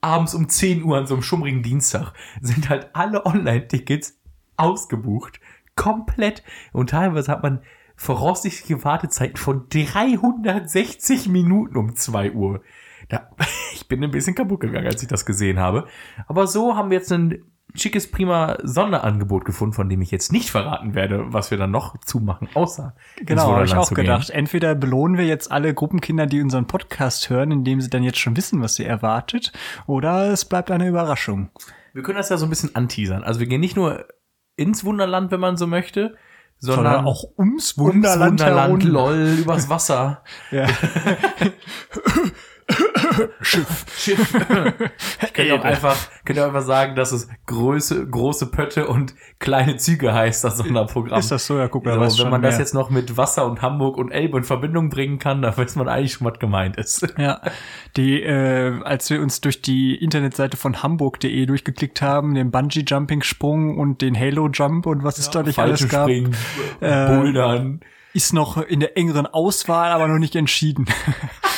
abends 0.00 0.34
um 0.34 0.48
10 0.48 0.84
Uhr 0.84 0.96
an 0.96 1.06
so 1.06 1.14
einem 1.14 1.22
schummrigen 1.22 1.62
Dienstag, 1.62 2.12
sind 2.40 2.68
halt 2.68 2.90
alle 2.92 3.26
Online-Tickets 3.26 4.20
ausgebucht. 4.56 5.40
Komplett. 5.74 6.42
Und 6.72 6.90
teilweise 6.90 7.32
hat 7.32 7.42
man 7.42 7.60
voraussichtliche 7.96 8.84
Wartezeiten 8.84 9.36
von 9.36 9.68
360 9.68 11.28
Minuten 11.28 11.76
um 11.76 11.96
2 11.96 12.32
Uhr. 12.32 12.62
Da, 13.08 13.30
ich 13.72 13.88
bin 13.88 14.02
ein 14.04 14.10
bisschen 14.10 14.34
kaputt 14.34 14.60
gegangen, 14.60 14.86
als 14.86 15.02
ich 15.02 15.08
das 15.08 15.24
gesehen 15.24 15.58
habe. 15.58 15.86
Aber 16.26 16.46
so 16.46 16.76
haben 16.76 16.90
wir 16.90 16.98
jetzt 16.98 17.12
ein 17.12 17.44
schickes, 17.74 18.10
prima 18.10 18.58
Sonderangebot 18.62 19.44
gefunden, 19.44 19.74
von 19.74 19.88
dem 19.88 20.00
ich 20.00 20.10
jetzt 20.10 20.32
nicht 20.32 20.50
verraten 20.50 20.94
werde, 20.94 21.32
was 21.32 21.50
wir 21.50 21.58
dann 21.58 21.70
noch 21.70 21.98
zumachen, 22.00 22.48
außer 22.54 22.94
Genau, 23.18 23.52
habe 23.52 23.64
ich 23.64 23.70
Wunderland 23.70 23.92
auch 23.92 23.94
gedacht. 23.94 24.30
Entweder 24.30 24.74
belohnen 24.74 25.18
wir 25.18 25.26
jetzt 25.26 25.52
alle 25.52 25.74
Gruppenkinder, 25.74 26.26
die 26.26 26.40
unseren 26.40 26.66
Podcast 26.66 27.30
hören, 27.30 27.50
indem 27.52 27.80
sie 27.80 27.90
dann 27.90 28.02
jetzt 28.02 28.18
schon 28.18 28.36
wissen, 28.36 28.62
was 28.62 28.74
sie 28.74 28.84
erwartet, 28.84 29.52
oder 29.86 30.30
es 30.30 30.44
bleibt 30.44 30.70
eine 30.70 30.88
Überraschung. 30.88 31.50
Wir 31.92 32.02
können 32.02 32.18
das 32.18 32.28
ja 32.28 32.36
so 32.36 32.46
ein 32.46 32.50
bisschen 32.50 32.74
anteasern. 32.74 33.24
Also 33.24 33.40
wir 33.40 33.46
gehen 33.46 33.60
nicht 33.60 33.76
nur 33.76 34.06
ins 34.56 34.84
Wunderland, 34.84 35.30
wenn 35.30 35.40
man 35.40 35.56
so 35.56 35.66
möchte, 35.66 36.16
sondern, 36.60 36.84
Sondern 36.84 37.06
auch 37.06 37.24
ums 37.38 37.76
ums 37.76 37.78
Wunderland, 37.78 38.40
Wunderland, 38.40 38.82
lol, 38.82 39.36
übers 39.38 39.68
Wasser. 39.68 40.24
Ja. 40.50 40.66
Schiff. 43.40 43.84
Schiff. 43.96 44.32
könnt 45.34 45.48
ihr 45.48 45.54
auch 45.54 45.64
einfach, 45.64 45.96
könnt 46.24 46.38
ihr 46.38 46.46
einfach 46.46 46.62
sagen, 46.62 46.94
dass 46.96 47.12
es 47.12 47.28
Größe, 47.46 48.06
große 48.08 48.50
Pötte 48.50 48.86
und 48.88 49.14
kleine 49.38 49.76
Züge 49.76 50.12
heißt, 50.12 50.44
das 50.44 50.58
Sonderprogramm. 50.58 51.18
Ist 51.18 51.30
das 51.30 51.46
so? 51.46 51.58
Ja, 51.58 51.68
guck 51.68 51.84
mal, 51.84 51.94
so, 51.94 52.00
weiß 52.00 52.18
wenn 52.24 52.30
man 52.30 52.42
das 52.42 52.54
mehr. 52.54 52.60
jetzt 52.60 52.74
noch 52.74 52.90
mit 52.90 53.16
Wasser 53.16 53.46
und 53.46 53.62
Hamburg 53.62 53.96
und 53.96 54.10
Elbe 54.10 54.38
in 54.38 54.44
Verbindung 54.44 54.88
bringen 54.90 55.18
kann, 55.18 55.42
dann 55.42 55.56
weiß 55.56 55.76
man 55.76 55.88
eigentlich 55.88 56.14
schon, 56.14 56.26
was 56.26 56.38
gemeint 56.38 56.76
ist. 56.76 57.06
Ja, 57.18 57.40
die, 57.96 58.22
äh, 58.22 58.80
als 58.84 59.10
wir 59.10 59.20
uns 59.20 59.40
durch 59.40 59.60
die 59.60 59.96
Internetseite 59.96 60.56
von 60.56 60.82
hamburg.de 60.82 61.46
durchgeklickt 61.46 62.00
haben, 62.00 62.34
den 62.34 62.50
Bungee-Jumping-Sprung 62.50 63.76
und 63.78 64.02
den 64.02 64.18
Halo-Jump 64.18 64.86
und 64.86 65.02
was 65.04 65.18
es 65.18 65.30
da 65.30 65.42
nicht 65.42 65.58
alles 65.58 65.88
gab, 65.88 66.04
Springen, 66.08 66.36
Äh, 66.80 67.06
Bouldern. 67.08 67.80
ist 68.12 68.32
noch 68.32 68.56
in 68.58 68.80
der 68.80 68.96
engeren 68.96 69.26
Auswahl, 69.26 69.90
aber 69.90 70.06
noch 70.08 70.18
nicht 70.18 70.36
entschieden. 70.36 70.86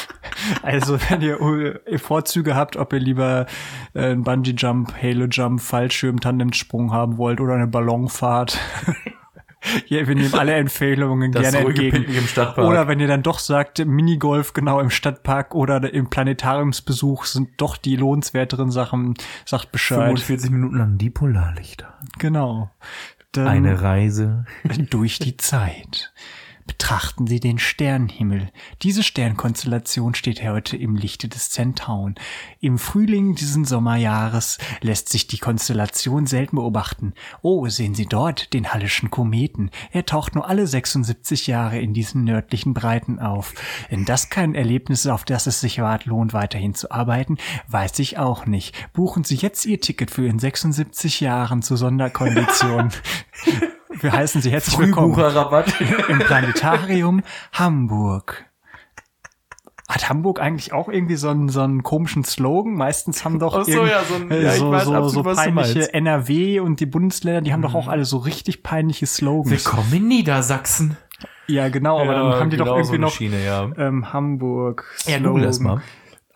also 0.62 0.98
wenn 1.08 1.22
ihr 1.22 1.40
äh, 1.86 1.98
Vorzüge 1.98 2.54
habt, 2.54 2.76
ob 2.76 2.92
ihr 2.92 3.00
lieber 3.00 3.46
äh, 3.94 4.06
einen 4.06 4.24
Bungee-Jump, 4.24 4.94
Halo-Jump, 5.00 5.60
Fallschirm, 5.60 6.20
Tandemsprung 6.20 6.92
haben 6.92 7.18
wollt 7.18 7.40
oder 7.40 7.54
eine 7.54 7.66
Ballonfahrt. 7.66 8.58
Ja, 9.86 10.08
wir 10.08 10.14
nehmen 10.14 10.32
alle 10.34 10.54
Empfehlungen 10.54 11.32
Das 11.32 11.42
gerne 11.42 11.66
entgegen. 11.68 11.98
Picknick 11.98 12.16
im 12.16 12.26
Stadtpark. 12.26 12.66
Oder 12.66 12.88
wenn 12.88 12.98
ihr 12.98 13.06
dann 13.06 13.22
doch 13.22 13.38
sagt, 13.38 13.84
Minigolf 13.84 14.54
genau 14.54 14.80
im 14.80 14.88
Stadtpark 14.88 15.54
oder 15.54 15.92
im 15.92 16.08
Planetariumsbesuch 16.08 17.26
sind 17.26 17.50
doch 17.58 17.76
die 17.76 17.96
lohnenswerteren 17.96 18.70
Sachen, 18.70 19.14
sagt 19.44 19.70
Bescheid. 19.70 20.06
45 20.06 20.50
Minuten 20.50 20.78
lang 20.78 20.96
die 20.96 21.10
Polarlichter. 21.10 21.98
Genau. 22.18 22.70
Dann 23.32 23.48
Eine 23.48 23.82
Reise. 23.82 24.46
durch 24.90 25.18
die 25.18 25.36
Zeit. 25.36 26.12
Betrachten 26.70 27.26
Sie 27.26 27.40
den 27.40 27.58
Sternenhimmel. 27.58 28.48
Diese 28.82 29.02
Sternkonstellation 29.02 30.14
steht 30.14 30.40
heute 30.44 30.76
im 30.76 30.94
Lichte 30.94 31.26
des 31.26 31.50
Zentaun. 31.50 32.14
Im 32.60 32.78
Frühling 32.78 33.34
diesen 33.34 33.64
Sommerjahres 33.64 34.58
lässt 34.80 35.08
sich 35.08 35.26
die 35.26 35.38
Konstellation 35.38 36.28
selten 36.28 36.54
beobachten. 36.54 37.14
Oh, 37.42 37.68
sehen 37.68 37.96
Sie 37.96 38.06
dort 38.06 38.52
den 38.52 38.72
Hallischen 38.72 39.10
Kometen. 39.10 39.72
Er 39.90 40.06
taucht 40.06 40.36
nur 40.36 40.48
alle 40.48 40.64
76 40.64 41.48
Jahre 41.48 41.80
in 41.80 41.92
diesen 41.92 42.22
nördlichen 42.22 42.72
Breiten 42.72 43.18
auf. 43.18 43.52
Wenn 43.88 44.04
das 44.04 44.30
kein 44.30 44.54
Erlebnis 44.54 45.06
ist, 45.06 45.10
auf 45.10 45.24
das 45.24 45.48
es 45.48 45.60
sich 45.60 45.80
wart 45.80 46.04
lohnt, 46.06 46.34
weiterhin 46.34 46.74
zu 46.74 46.92
arbeiten, 46.92 47.38
weiß 47.66 47.98
ich 47.98 48.16
auch 48.16 48.46
nicht. 48.46 48.76
Buchen 48.92 49.24
Sie 49.24 49.34
jetzt 49.34 49.66
Ihr 49.66 49.80
Ticket 49.80 50.12
für 50.12 50.24
in 50.28 50.38
76 50.38 51.18
Jahren 51.18 51.62
zu 51.62 51.74
Sonderkonditionen. 51.74 52.92
Wir 53.92 54.12
heißen 54.12 54.40
Sie 54.40 54.50
herzlich 54.50 54.78
willkommen 54.78 55.14
im 56.08 56.18
Planetarium 56.20 57.22
Hamburg. 57.52 58.46
Hat 59.88 60.08
Hamburg 60.08 60.40
eigentlich 60.40 60.72
auch 60.72 60.88
irgendwie 60.88 61.16
so 61.16 61.28
einen, 61.28 61.48
so 61.48 61.60
einen 61.62 61.82
komischen 61.82 62.22
Slogan? 62.22 62.74
Meistens 62.74 63.24
haben 63.24 63.40
doch 63.40 63.56
Ach 63.56 63.64
so, 63.64 63.84
ja, 63.84 64.02
so 64.04 64.14
ein- 64.14 64.30
äh, 64.30 64.44
ja, 64.44 64.52
so, 64.52 64.70
weiß 64.70 64.84
so, 64.84 65.08
so 65.08 65.22
peinliche. 65.24 65.92
NRW 65.92 66.60
und 66.60 66.78
die 66.78 66.86
Bundesländer, 66.86 67.40
die 67.40 67.52
haben 67.52 67.62
doch 67.62 67.74
auch 67.74 67.88
alle 67.88 68.04
so 68.04 68.18
richtig 68.18 68.62
peinliche 68.62 69.06
Slogans. 69.06 69.50
Willkommen 69.50 69.92
in 69.92 70.06
Niedersachsen. 70.06 70.96
Ja, 71.48 71.68
genau, 71.68 71.98
aber 71.98 72.14
dann 72.14 72.32
haben 72.34 72.50
die 72.50 72.56
doch 72.56 72.66
genau 72.66 72.76
so 72.76 72.92
irgendwie 72.92 72.94
eine 72.94 73.04
noch 73.06 73.12
Schiene, 73.12 73.44
ja. 73.44 73.68
ähm, 73.76 74.12
Hamburg. 74.12 74.84
Ja, 75.06 75.18
google 75.18 75.42
das 75.42 75.56
Slogan. 75.56 75.76
mal. 75.78 75.82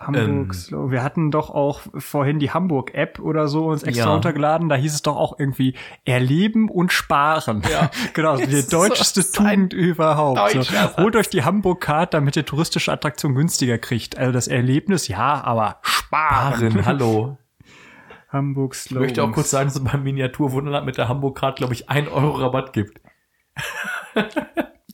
Hamburg. 0.06 0.54
Ähm. 0.70 0.90
Wir 0.90 1.02
hatten 1.02 1.30
doch 1.30 1.50
auch 1.50 1.80
vorhin 1.96 2.38
die 2.38 2.50
Hamburg-App 2.50 3.18
oder 3.18 3.48
so 3.48 3.66
uns 3.66 3.82
extra 3.82 4.06
Ja. 4.06 4.12
runtergeladen. 4.12 4.68
Da 4.68 4.76
hieß 4.76 4.94
es 4.94 5.02
doch 5.02 5.16
auch 5.16 5.38
irgendwie 5.38 5.74
Erleben 6.04 6.68
und 6.68 6.92
Sparen. 6.92 7.62
Ja. 7.70 7.90
genau, 8.14 8.36
die 8.36 8.44
ist 8.44 8.70
so 8.70 8.78
deutscheste 8.78 9.20
ein 9.40 9.68
Tugend 9.68 9.72
überhaupt. 9.72 10.50
So, 10.52 10.62
holt 10.98 11.16
euch 11.16 11.28
die 11.28 11.44
Hamburg-Card, 11.44 12.14
damit 12.14 12.36
ihr 12.36 12.44
touristische 12.46 12.92
Attraktion 12.92 13.34
günstiger 13.34 13.78
kriegt. 13.78 14.18
Also 14.18 14.32
das 14.32 14.48
Erlebnis, 14.48 15.08
ja, 15.08 15.42
aber 15.42 15.78
Sparen. 15.82 16.84
Hallo. 16.86 17.38
Hamburg 18.30 18.74
Ich 18.74 18.80
Slogan. 18.80 19.02
möchte 19.06 19.22
auch 19.22 19.32
kurz 19.32 19.50
sagen, 19.50 19.68
dass 19.68 19.76
es 19.76 19.84
beim 19.84 20.02
Miniaturwunderland 20.02 20.84
mit 20.86 20.98
der 20.98 21.08
Hamburg-Card, 21.08 21.56
glaube 21.56 21.72
ich, 21.72 21.88
1 21.88 22.08
Euro 22.08 22.30
Rabatt 22.32 22.72
gibt. 22.72 23.00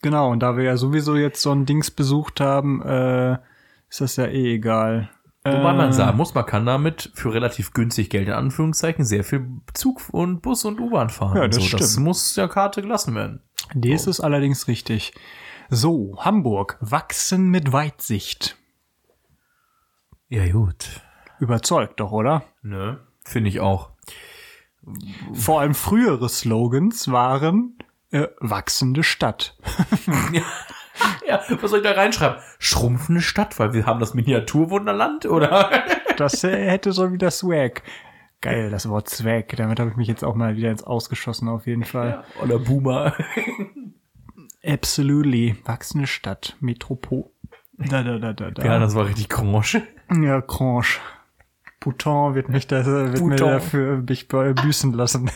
Genau, 0.02 0.30
und 0.30 0.40
da 0.42 0.56
wir 0.56 0.64
ja 0.64 0.76
sowieso 0.76 1.16
jetzt 1.16 1.42
so 1.42 1.50
ein 1.50 1.66
Dings 1.66 1.90
besucht 1.90 2.40
haben, 2.40 2.80
äh, 2.82 3.38
ist 3.90 4.00
das 4.00 4.16
ja 4.16 4.26
eh 4.26 4.54
egal. 4.54 5.10
Wobei 5.44 5.70
Äh, 5.70 5.74
man 5.74 5.92
sagen 5.92 6.16
muss, 6.16 6.34
man 6.34 6.46
kann 6.46 6.66
damit 6.66 7.10
für 7.14 7.32
relativ 7.32 7.72
günstig 7.72 8.10
Geld 8.10 8.28
in 8.28 8.34
Anführungszeichen 8.34 9.04
sehr 9.04 9.24
viel 9.24 9.48
Zug 9.72 10.02
und 10.12 10.42
Bus 10.42 10.64
und 10.64 10.78
U-Bahn 10.80 11.08
fahren. 11.08 11.36
Ja, 11.36 11.48
das 11.48 11.56
so. 11.56 11.76
das 11.76 11.92
stimmt. 11.92 12.04
muss 12.04 12.34
der 12.34 12.48
Karte 12.48 12.82
gelassen 12.82 13.14
werden. 13.14 13.42
Das 13.74 14.06
ist 14.06 14.20
allerdings 14.20 14.68
richtig. 14.68 15.12
So, 15.70 16.16
Hamburg. 16.18 16.76
Wachsen 16.80 17.48
mit 17.48 17.72
Weitsicht. 17.72 18.56
Ja, 20.28 20.46
gut. 20.48 21.00
Überzeugt 21.38 22.00
doch, 22.00 22.12
oder? 22.12 22.44
Ne? 22.62 23.00
Finde 23.24 23.48
ich 23.48 23.60
auch. 23.60 23.90
Vor 25.32 25.60
allem 25.60 25.74
frühere 25.74 26.28
Slogans 26.28 27.10
waren 27.10 27.78
äh, 28.10 28.28
wachsende 28.40 29.02
Stadt. 29.02 29.56
Ja, 31.26 31.40
was 31.60 31.70
soll 31.70 31.78
ich 31.80 31.84
da 31.84 31.92
reinschreiben? 31.92 32.38
Schrumpfende 32.58 33.20
Stadt, 33.20 33.58
weil 33.58 33.72
wir 33.72 33.86
haben 33.86 34.00
das 34.00 34.14
Miniaturwunderland, 34.14 35.26
oder? 35.26 35.70
Das 36.16 36.44
äh, 36.44 36.68
hätte 36.70 36.92
so 36.92 37.12
wieder 37.12 37.30
Swag. 37.30 37.82
Geil, 38.42 38.70
das 38.70 38.86
Wort 38.88 39.08
Swag. 39.08 39.56
Damit 39.56 39.80
habe 39.80 39.88
ich 39.90 39.96
mich 39.96 40.08
jetzt 40.08 40.22
auch 40.22 40.34
mal 40.34 40.54
wieder 40.56 40.70
ins 40.70 40.82
Ausgeschossen 40.82 41.48
auf 41.48 41.66
jeden 41.66 41.84
Fall. 41.84 42.24
Oder 42.42 42.58
Boomer. 42.58 43.14
Absolutely. 44.66 45.56
Wachsende 45.64 46.06
Stadt. 46.06 46.56
Metropol. 46.60 47.30
Da, 47.78 48.02
da, 48.02 48.18
da, 48.18 48.32
da, 48.34 48.50
da. 48.50 48.62
Ja, 48.64 48.78
das 48.78 48.94
war 48.94 49.06
richtig 49.06 49.30
Grange. 49.30 49.82
Ja, 50.22 50.42
Cranche. 50.42 51.00
Pouton 51.80 52.34
wird 52.34 52.50
mich, 52.50 52.66
das, 52.66 52.84
wird 52.84 53.22
mir 53.22 53.36
dafür 53.36 54.02
mich 54.06 54.24
bü- 54.24 54.52
büßen 54.60 54.92
lassen. 54.92 55.30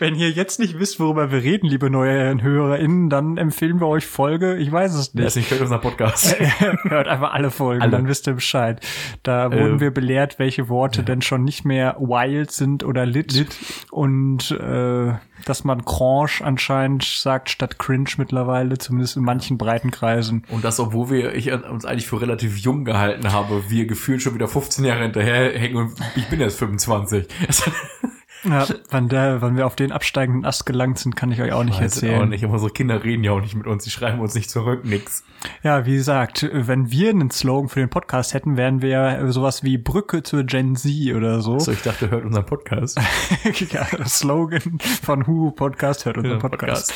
Wenn 0.00 0.14
ihr 0.14 0.30
jetzt 0.30 0.58
nicht 0.58 0.78
wisst, 0.78 0.98
worüber 0.98 1.30
wir 1.30 1.42
reden, 1.42 1.66
liebe 1.68 1.90
neue 1.90 2.40
HörerInnen, 2.42 3.10
dann 3.10 3.36
empfehlen 3.36 3.80
wir 3.80 3.86
euch 3.86 4.06
Folge, 4.06 4.56
ich 4.56 4.72
weiß 4.72 4.94
es 4.94 5.12
Der 5.12 5.26
ist 5.26 5.36
nicht. 5.36 5.50
nicht 5.50 5.58
für 5.58 5.62
unser 5.64 5.76
Podcast. 5.78 6.40
Hört 6.88 7.06
einfach 7.06 7.34
alle 7.34 7.50
Folgen, 7.50 7.82
Alle. 7.82 7.90
dann 7.90 8.08
wisst 8.08 8.26
ihr 8.26 8.32
Bescheid. 8.32 8.80
Da 9.22 9.52
wurden 9.52 9.76
Äh, 9.76 9.80
wir 9.80 9.90
belehrt, 9.90 10.38
welche 10.38 10.70
Worte 10.70 11.02
denn 11.02 11.20
schon 11.20 11.44
nicht 11.44 11.66
mehr 11.66 11.96
wild 12.00 12.50
sind 12.50 12.82
oder 12.82 13.04
lit. 13.04 13.46
Und 13.90 14.50
äh, 14.52 15.12
dass 15.44 15.64
man 15.64 15.84
Cranche 15.84 16.44
anscheinend 16.46 17.04
sagt 17.04 17.50
statt 17.50 17.78
cringe 17.78 18.08
mittlerweile, 18.16 18.78
zumindest 18.78 19.18
in 19.18 19.22
manchen 19.22 19.58
breiten 19.58 19.90
Kreisen. 19.90 20.46
Und 20.48 20.64
das, 20.64 20.80
obwohl 20.80 21.10
wir, 21.10 21.34
ich 21.34 21.52
uns 21.52 21.84
eigentlich 21.84 22.06
für 22.06 22.22
relativ 22.22 22.56
jung 22.56 22.86
gehalten 22.86 23.30
habe, 23.32 23.64
wir 23.68 23.86
gefühlt 23.86 24.22
schon 24.22 24.34
wieder 24.34 24.48
15 24.48 24.82
Jahre 24.82 25.02
hinterherhängen 25.02 25.76
und 25.76 25.92
ich 26.16 26.26
bin 26.30 26.40
erst 26.40 26.58
25. 26.58 27.26
Ja, 28.44 28.66
wann, 28.90 29.08
der, 29.08 29.42
wann 29.42 29.56
wir 29.56 29.66
auf 29.66 29.76
den 29.76 29.92
absteigenden 29.92 30.44
Ast 30.44 30.64
gelangt 30.66 30.98
sind, 30.98 31.14
kann 31.16 31.30
ich 31.30 31.40
euch 31.40 31.52
auch 31.52 31.64
nicht 31.64 31.80
Weiß 31.80 31.96
erzählen. 31.96 32.22
Auch 32.22 32.26
nicht. 32.26 32.44
Unsere 32.44 32.70
Kinder 32.70 33.02
reden 33.04 33.22
ja 33.22 33.32
auch 33.32 33.40
nicht 33.40 33.54
mit 33.54 33.66
uns, 33.66 33.84
die 33.84 33.90
schreiben 33.90 34.20
uns 34.20 34.34
nicht 34.34 34.50
zurück, 34.50 34.84
nix. 34.84 35.24
Ja, 35.62 35.86
wie 35.86 35.94
gesagt, 35.96 36.48
wenn 36.52 36.90
wir 36.90 37.10
einen 37.10 37.30
Slogan 37.30 37.68
für 37.68 37.80
den 37.80 37.90
Podcast 37.90 38.34
hätten, 38.34 38.56
wären 38.56 38.82
wir 38.82 39.18
äh, 39.18 39.32
sowas 39.32 39.62
wie 39.62 39.78
Brücke 39.78 40.22
zur 40.22 40.44
Gen 40.44 40.76
Z 40.76 41.14
oder 41.14 41.40
so. 41.40 41.58
So, 41.58 41.72
ich 41.72 41.82
dachte, 41.82 42.10
hört 42.10 42.24
unseren 42.24 42.46
Podcast. 42.46 42.98
ja, 43.70 43.86
Slogan 44.06 44.78
von 45.02 45.26
Who 45.26 45.50
Podcast 45.50 46.06
hört 46.06 46.16
unseren 46.16 46.40
Ja, 46.40 46.48
Podcast. 46.48 46.94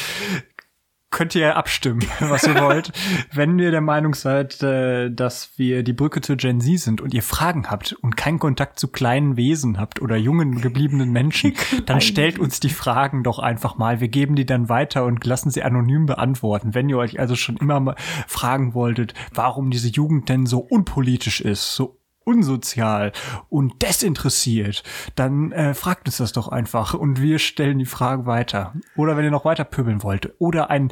Könnt 1.14 1.36
ihr 1.36 1.56
abstimmen, 1.56 2.04
was 2.18 2.42
ihr 2.42 2.60
wollt. 2.60 2.90
Wenn 3.32 3.56
ihr 3.60 3.70
der 3.70 3.80
Meinung 3.80 4.14
seid, 4.14 4.60
äh, 4.64 5.12
dass 5.12 5.56
wir 5.56 5.84
die 5.84 5.92
Brücke 5.92 6.20
zur 6.20 6.34
Gen 6.34 6.60
Z 6.60 6.80
sind 6.80 7.00
und 7.00 7.14
ihr 7.14 7.22
Fragen 7.22 7.70
habt 7.70 7.92
und 7.92 8.16
keinen 8.16 8.40
Kontakt 8.40 8.80
zu 8.80 8.88
kleinen 8.88 9.36
Wesen 9.36 9.78
habt 9.78 10.02
oder 10.02 10.16
jungen 10.16 10.60
gebliebenen 10.60 11.12
Menschen, 11.12 11.54
dann 11.86 12.00
stellt 12.00 12.40
uns 12.40 12.58
die 12.58 12.68
Fragen 12.68 13.22
doch 13.22 13.38
einfach 13.38 13.78
mal. 13.78 14.00
Wir 14.00 14.08
geben 14.08 14.34
die 14.34 14.44
dann 14.44 14.68
weiter 14.68 15.04
und 15.04 15.24
lassen 15.24 15.50
sie 15.50 15.62
anonym 15.62 16.06
beantworten. 16.06 16.74
Wenn 16.74 16.88
ihr 16.88 16.98
euch 16.98 17.20
also 17.20 17.36
schon 17.36 17.58
immer 17.58 17.78
mal 17.78 17.94
fragen 18.26 18.74
wolltet, 18.74 19.14
warum 19.32 19.70
diese 19.70 19.90
Jugend 19.90 20.28
denn 20.28 20.46
so 20.46 20.58
unpolitisch 20.58 21.40
ist, 21.40 21.76
so 21.76 22.00
unsozial 22.24 23.12
und 23.48 23.82
desinteressiert, 23.82 24.82
dann 25.14 25.52
äh, 25.52 25.74
fragt 25.74 26.06
uns 26.06 26.16
das 26.16 26.32
doch 26.32 26.48
einfach 26.48 26.94
und 26.94 27.20
wir 27.20 27.38
stellen 27.38 27.78
die 27.78 27.86
Fragen 27.86 28.26
weiter. 28.26 28.74
Oder 28.96 29.16
wenn 29.16 29.24
ihr 29.24 29.30
noch 29.30 29.44
weiter 29.44 29.64
pöbeln 29.64 30.02
wollt 30.02 30.32
oder 30.38 30.70
ein 30.70 30.90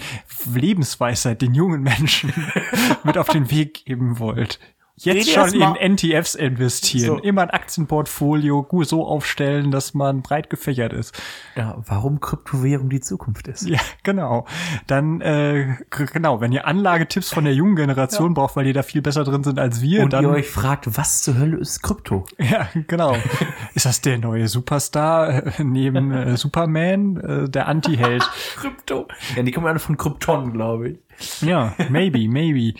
Lebensweisheit 0.53 1.43
den 1.43 1.55
jungen 1.55 1.83
Menschen 1.83 2.33
mit 3.05 3.19
auf 3.19 3.29
den 3.29 3.51
Weg 3.51 3.85
geben 3.85 4.19
wollt. 4.19 4.59
Jetzt 4.97 5.29
Rede 5.37 5.51
schon 5.51 5.61
in 5.79 5.95
NTFs 5.95 6.35
investieren, 6.35 7.17
So. 7.17 7.23
immer 7.23 7.43
ein 7.43 7.51
Aktienportfolio 7.51 8.67
so 8.83 9.07
aufstellen, 9.07 9.71
dass 9.71 9.95
man 9.95 10.21
breit 10.21 10.51
gefächert 10.51 10.93
ist. 10.93 11.19
Ja, 11.57 11.79
warum 11.87 12.21
Kryptowährung 12.21 12.91
die 12.91 13.01
Zukunft 13.01 13.49
ist. 13.49 13.67
Ja, 13.67 13.81
genau. 14.03 14.47
Dann, 14.87 15.23
äh, 15.23 15.77
genau, 15.91 16.43
wenn 16.43 16.53
ihr 16.53 16.67
Anlagetipps 16.67 17.33
von 17.33 17.45
der 17.45 17.55
jungen 17.55 17.75
Generation 17.75 18.35
braucht, 18.35 18.55
weil 18.55 18.67
die 18.67 18.75
da 18.75 18.83
viel 18.83 19.01
besser 19.01 19.25
drin 19.25 19.43
sind 19.43 19.59
als 19.59 19.81
wir, 19.81 20.03
Und 20.03 20.13
dann 20.13 20.25
ihr 20.25 20.31
euch 20.31 20.49
fragt, 20.49 20.97
was 20.97 21.23
zur 21.23 21.39
Hölle 21.39 21.57
ist 21.57 21.83
Krypto? 21.83 22.27
Ja, 22.39 22.69
genau. 22.87 23.17
Ist 23.75 23.87
das 23.87 24.03
der 24.03 24.19
neue 24.19 24.47
Superstar 24.49 25.47
äh, 25.59 25.65
neben 25.65 26.13
äh, 26.13 26.37
Superman, 26.37 27.17
äh, 27.17 27.49
der 27.49 27.67
Anti-Held? 27.67 28.23
Krypto? 28.57 29.09
Ja, 29.37 29.43
die 29.43 29.53
kommen 29.53 29.67
alle 29.67 29.79
von 29.79 29.97
Krypton, 29.97 30.53
glaube 30.53 30.91
ich. 30.91 30.99
Ja, 31.41 31.75
maybe, 31.89 32.29
maybe. 32.29 32.79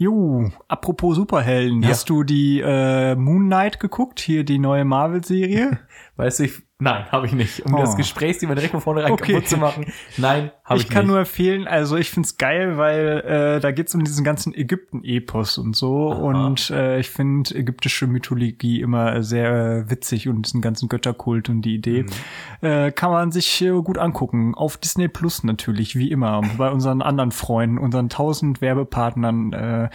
Jo, 0.00 0.50
apropos 0.66 1.16
Superhelden, 1.16 1.82
Ja. 1.82 1.90
hast 1.90 2.08
du 2.08 2.24
die 2.24 2.58
äh, 2.64 3.14
Moon 3.16 3.44
Knight 3.48 3.80
geguckt? 3.80 4.18
Hier 4.18 4.44
die 4.44 4.58
neue 4.58 4.86
Marvel-Serie? 4.86 5.78
Weißt 6.16 6.38
du, 6.40 6.44
ich, 6.44 6.62
nein, 6.78 7.04
habe 7.12 7.26
ich 7.26 7.32
nicht. 7.34 7.66
Um 7.66 7.74
Oh. 7.74 7.80
das 7.80 7.96
Gesprächsthema 7.98 8.54
direkt 8.54 8.70
von 8.72 8.80
vornherein 8.80 9.12
Okay. 9.12 9.34
kaputt 9.34 9.48
zu 9.50 9.58
machen. 9.58 9.84
Nein, 10.16 10.52
ich, 10.76 10.84
ich 10.84 10.88
kann 10.88 11.04
nicht. 11.04 11.10
nur 11.10 11.18
empfehlen, 11.20 11.66
also 11.66 11.96
ich 11.96 12.10
find's 12.10 12.38
geil, 12.38 12.76
weil 12.76 13.20
äh, 13.20 13.60
da 13.60 13.70
geht's 13.72 13.94
um 13.94 14.04
diesen 14.04 14.24
ganzen 14.24 14.54
Ägypten-Epos 14.54 15.58
und 15.58 15.76
so. 15.76 16.10
Und 16.10 16.70
äh, 16.70 17.00
ich 17.00 17.10
finde 17.10 17.54
ägyptische 17.54 18.06
Mythologie 18.06 18.80
immer 18.80 19.22
sehr 19.22 19.90
witzig 19.90 20.28
und 20.28 20.46
diesen 20.46 20.60
ganzen 20.60 20.88
Götterkult 20.88 21.48
und 21.48 21.62
die 21.62 21.74
Idee. 21.74 22.04
Mhm. 22.04 22.66
Äh, 22.66 22.92
kann 22.92 23.10
man 23.10 23.32
sich 23.32 23.62
äh, 23.62 23.70
gut 23.70 23.98
angucken. 23.98 24.54
Auf 24.54 24.76
Disney 24.76 25.08
Plus 25.08 25.44
natürlich, 25.44 25.96
wie 25.96 26.10
immer. 26.10 26.42
Bei 26.58 26.70
unseren 26.70 27.02
anderen 27.02 27.32
Freunden, 27.32 27.78
unseren 27.78 28.08
tausend 28.08 28.60
Werbepartnern 28.60 29.52
äh, 29.52 29.88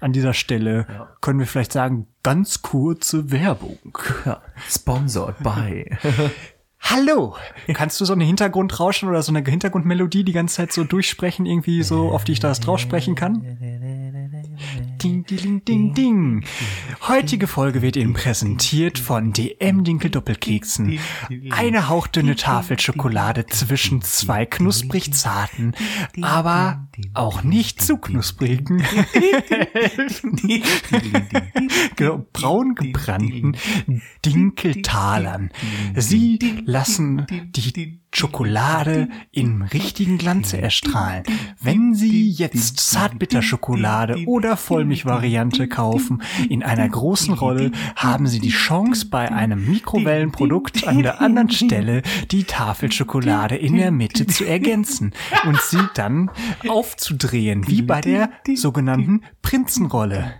an 0.00 0.12
dieser 0.12 0.34
Stelle 0.34 0.86
können 1.20 1.38
wir 1.38 1.46
vielleicht 1.46 1.72
sagen, 1.72 2.06
ganz 2.22 2.62
kurze 2.62 3.30
Werbung. 3.30 3.78
ja, 4.24 4.40
sponsored 4.68 5.38
by. 5.42 5.90
Hallo! 6.82 7.36
Kannst 7.72 8.00
du 8.00 8.04
so 8.04 8.12
eine 8.12 8.24
Hintergrundrauschen 8.24 9.08
oder 9.08 9.22
so 9.22 9.32
eine 9.32 9.48
Hintergrundmelodie 9.48 10.24
die 10.24 10.32
ganze 10.32 10.56
Zeit 10.56 10.72
so 10.72 10.84
durchsprechen, 10.84 11.46
irgendwie 11.46 11.82
so, 11.82 12.10
auf 12.10 12.24
die 12.24 12.32
ich 12.32 12.40
das 12.40 12.60
drauf 12.60 12.80
sprechen 12.80 13.14
kann? 13.14 13.56
Ding, 15.02 15.24
ding, 15.24 15.64
ding, 15.64 15.94
ding. 15.94 16.44
Heutige 17.08 17.48
Folge 17.48 17.82
wird 17.82 17.96
Ihnen 17.96 18.12
präsentiert 18.12 19.00
von 19.00 19.32
DM 19.32 19.82
Dinkel 19.82 20.10
Doppelkeksen. 20.10 21.00
Eine 21.50 21.88
hauchdünne 21.88 22.36
Tafel 22.36 22.78
Schokolade 22.78 23.46
zwischen 23.46 24.02
zwei 24.02 24.46
knusprig 24.46 25.12
zarten, 25.12 25.74
aber 26.20 26.86
auch 27.14 27.42
nicht 27.42 27.82
zu 27.82 27.96
knusprigen, 27.96 28.84
braun 32.32 32.74
gebrannten 32.76 33.56
Dinkeltalern. 34.24 35.50
Sie 35.96 36.38
lassen 36.72 37.26
die 37.30 38.00
Schokolade 38.14 39.08
im 39.30 39.62
richtigen 39.62 40.18
Glanze 40.18 40.60
erstrahlen. 40.60 41.24
Wenn 41.60 41.94
Sie 41.94 42.30
jetzt 42.30 42.80
Zartbitterschokolade 42.80 44.24
oder 44.26 44.56
Vollmilchvariante 44.56 45.66
kaufen, 45.68 46.22
in 46.48 46.62
einer 46.62 46.88
großen 46.88 47.34
Rolle 47.34 47.72
haben 47.96 48.26
Sie 48.26 48.38
die 48.38 48.50
Chance, 48.50 49.06
bei 49.06 49.30
einem 49.30 49.70
Mikrowellenprodukt 49.70 50.86
an 50.86 51.02
der 51.02 51.20
anderen 51.20 51.50
Stelle 51.50 52.02
die 52.30 52.44
Tafelschokolade 52.44 53.56
in 53.56 53.76
der 53.76 53.90
Mitte 53.90 54.26
zu 54.26 54.44
ergänzen 54.44 55.12
und 55.46 55.60
sie 55.60 55.80
dann 55.94 56.30
aufzudrehen, 56.68 57.66
wie 57.66 57.82
bei 57.82 58.00
der 58.00 58.30
sogenannten 58.54 59.22
Prinzenrolle. 59.40 60.34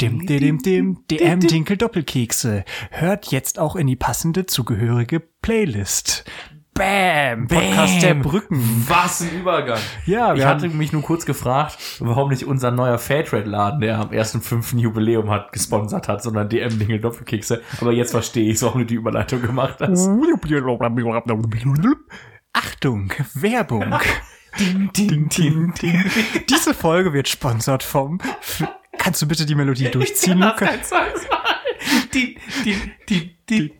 Dim, 0.00 0.26
dim, 0.26 0.62
dim, 0.62 1.04
DM 1.10 1.40
Dinkel 1.40 1.76
Doppelkekse. 1.76 2.64
Hört 2.90 3.30
jetzt 3.32 3.58
auch 3.58 3.76
in 3.76 3.86
die 3.86 3.96
passende 3.96 4.46
zugehörige 4.46 5.20
Playlist. 5.20 6.24
Bam! 6.72 7.48
Podcast 7.48 8.02
der 8.02 8.14
Brücken. 8.14 8.62
Was 8.88 9.20
ein 9.20 9.40
Übergang. 9.40 9.78
Ja, 10.06 10.34
wir 10.34 10.42
ich 10.42 10.44
hatte 10.46 10.70
mich 10.70 10.92
nur 10.92 11.02
kurz 11.02 11.26
gefragt, 11.26 11.76
warum 11.98 12.30
nicht 12.30 12.46
unser 12.46 12.70
neuer 12.70 12.96
Fairtrade-Laden, 12.96 13.82
der 13.82 13.98
am 13.98 14.08
1.5. 14.08 14.78
Jubiläum 14.78 15.28
hat, 15.30 15.52
gesponsert 15.52 16.08
hat, 16.08 16.22
sondern 16.22 16.48
DM-Dinge 16.48 16.98
Doppelkekse. 16.98 17.60
Aber 17.82 17.92
jetzt 17.92 18.12
verstehe 18.12 18.50
ich, 18.50 18.62
warum 18.62 18.80
du 18.80 18.86
die 18.86 18.94
Überleitung 18.94 19.42
gemacht 19.42 19.80
hast. 19.80 20.08
Achtung, 22.54 23.12
Werbung. 23.34 23.84
Ding, 24.58 24.90
ding, 24.92 25.28
ding, 25.28 25.74
ding. 25.74 26.04
Diese 26.48 26.74
Folge 26.74 27.12
wird 27.12 27.28
sponsert 27.28 27.84
vom. 27.84 28.18
Kannst 29.00 29.22
du 29.22 29.26
bitte 29.26 29.46
die 29.46 29.54
Melodie 29.54 29.90
durchziehen, 29.90 30.38
Luca? 30.38 30.66
Die, 32.12 32.36
die, 32.64 32.76
die, 33.08 33.36
die, 33.48 33.74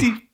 die. 0.00 0.31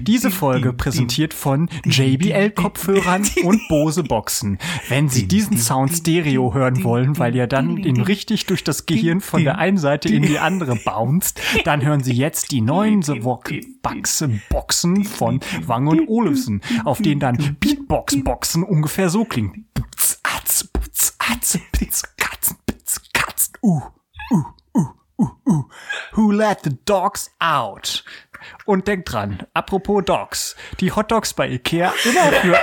Diese 0.00 0.30
Folge 0.32 0.72
präsentiert 0.72 1.34
von 1.34 1.68
JBL-Kopfhörern 1.84 3.22
und 3.44 3.68
Bose-Boxen. 3.68 4.58
Wenn 4.88 5.08
Sie 5.08 5.28
diesen 5.28 5.56
Sound 5.56 5.92
Stereo 5.92 6.52
hören 6.52 6.82
wollen, 6.82 7.16
weil 7.16 7.36
ihr 7.36 7.46
dann 7.46 7.76
ihn 7.76 8.00
richtig 8.00 8.46
durch 8.46 8.64
das 8.64 8.86
Gehirn 8.86 9.20
von 9.20 9.44
der 9.44 9.58
einen 9.58 9.78
Seite 9.78 10.08
in 10.08 10.24
die 10.24 10.40
andere 10.40 10.74
bounced, 10.74 11.40
dann 11.64 11.84
hören 11.84 12.02
Sie 12.02 12.14
jetzt 12.14 12.50
die 12.50 12.60
neuen 12.60 13.02
The 13.02 13.20
Boxen 14.48 15.04
von 15.04 15.38
Wang 15.64 15.86
und 15.86 16.08
Olufsen, 16.08 16.60
auf 16.84 17.00
denen 17.00 17.20
dann 17.20 17.56
Beatbox-Boxen 17.60 18.64
ungefähr 18.64 19.08
so 19.10 19.24
klingen. 19.24 19.68
Putz, 19.74 20.18
atz, 20.24 20.64
putz, 20.72 21.14
atz, 21.20 21.60
pitz, 21.70 22.02
katzen, 22.16 22.56
pitz, 22.66 23.00
katzen, 23.12 23.52
uh, 23.62 23.80
uh, 25.24 25.50
uh. 25.50 25.62
Who 26.12 26.30
let 26.30 26.60
the 26.64 26.76
dogs 26.84 27.30
out? 27.38 28.04
Und 28.66 28.86
denkt 28.88 29.12
dran, 29.12 29.42
apropos 29.54 30.04
Dogs, 30.04 30.56
die 30.80 30.92
Hotdogs 30.92 31.32
bei 31.32 31.48
Ikea 31.48 31.92
immer 32.04 32.32
für, 32.32 32.58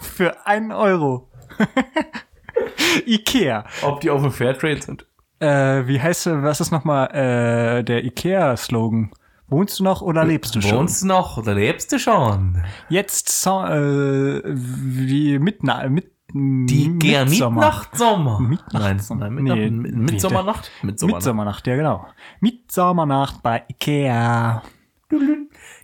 für 0.00 0.46
einen 0.46 0.72
Euro. 0.72 1.28
Ikea. 3.06 3.64
Ob 3.82 4.00
die 4.00 4.10
auf 4.10 4.22
dem 4.22 4.32
Fairtrade 4.32 4.82
sind? 4.82 5.06
Äh, 5.38 5.86
wie 5.86 6.00
heißt, 6.00 6.26
was 6.26 6.60
ist 6.60 6.70
nochmal 6.70 7.08
äh, 7.10 7.84
der 7.84 8.04
Ikea-Slogan? 8.04 9.12
Wohnst 9.48 9.80
du 9.80 9.84
noch 9.84 10.00
oder 10.00 10.24
lebst 10.24 10.54
du 10.54 10.62
schon? 10.62 10.78
Wohnst 10.78 11.02
du 11.02 11.06
noch 11.08 11.36
oder 11.36 11.54
lebst 11.54 11.92
du 11.92 11.98
schon? 11.98 12.62
Jetzt 12.88 13.28
so, 13.28 13.62
äh, 13.64 14.40
wie 14.44 15.38
mit, 15.38 15.62
mit 15.62 16.11
Die 16.34 16.98
gern 16.98 17.28
Mitsommer. 17.28 17.60
Mitnachtsommer. 17.60 18.40
Mitnachtsommer. 18.40 19.30
Nein, 19.30 19.44
nein, 19.44 19.58
Nee, 19.58 19.70
mit, 19.70 19.94
Mitsommernacht? 20.12 20.70
Mitsommernacht. 20.82 21.20
Mitsommernacht, 21.24 21.66
ja 21.66 21.76
genau. 21.76 22.06
Mitsommernacht 22.40 23.42
bei 23.42 23.64
Ikea. 23.68 24.62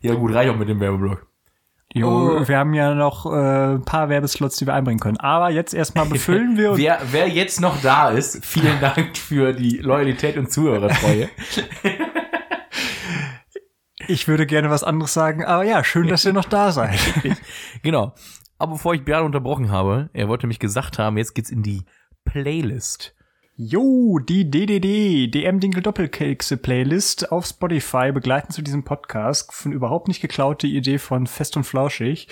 Ja 0.01 0.15
gut, 0.15 0.33
reicht 0.33 0.51
auch 0.51 0.57
mit 0.57 0.69
dem 0.69 0.81
Werbeblock. 0.81 1.27
Jo, 1.95 2.09
Oh. 2.41 2.49
wir 2.49 2.59
haben 2.59 2.75
ja 2.75 2.95
noch 2.95 3.27
äh, 3.27 3.75
ein 3.75 3.83
paar 3.85 4.09
Werbeslots, 4.11 4.57
die 4.57 4.67
wir 4.67 4.75
einbringen 4.75 5.01
können. 5.01 5.17
Aber 5.19 5.51
jetzt 5.51 5.75
erstmal 5.75 6.07
befüllen 6.09 6.57
wir 6.57 6.77
Wer, 6.77 6.99
wer 7.11 7.29
jetzt 7.29 7.61
noch 7.61 7.81
da 7.83 8.11
ist, 8.11 8.45
vielen 8.45 8.81
Dank 8.81 9.17
für 9.17 9.53
die 9.53 9.79
Loyalität 9.79 10.37
und 10.37 10.51
Zuhörertreue. 10.53 11.29
ich 14.07 14.29
würde 14.29 14.47
gerne 14.47 14.71
was 14.71 14.85
anderes 14.85 15.13
sagen. 15.13 15.45
Aber 15.45 15.65
ja, 15.65 15.85
schön, 15.85 16.09
dass 16.09 16.25
ihr 16.25 16.33
noch 16.33 16.45
da 16.47 16.73
seid. 16.73 16.99
genau. 17.83 18.15
Aber 18.59 18.73
bevor 18.73 18.95
ich 18.95 19.05
Björn 19.05 19.25
unterbrochen 19.25 19.71
habe, 19.71 20.11
er 20.13 20.29
wollte 20.29 20.47
mich 20.47 20.59
gesagt 20.59 20.99
haben, 20.99 21.17
jetzt 21.17 21.35
geht's 21.35 21.51
in 21.51 21.63
die 21.63 21.85
Playlist. 22.25 23.15
Jo, 23.61 24.21
die 24.21 24.49
DDD, 24.49 25.27
DM 25.35 25.59
Dinkel 25.59 25.83
Doppelkekse 25.83 26.57
Playlist 26.57 27.33
auf 27.33 27.45
Spotify 27.45 28.13
begleiten 28.13 28.53
zu 28.53 28.63
diesem 28.63 28.85
Podcast. 28.85 29.53
Von 29.53 29.73
überhaupt 29.73 30.07
nicht 30.07 30.21
geklaute 30.21 30.69
Idee 30.69 30.99
von 30.99 31.27
Fest 31.27 31.57
und 31.57 31.65
Flauschig. 31.65 32.29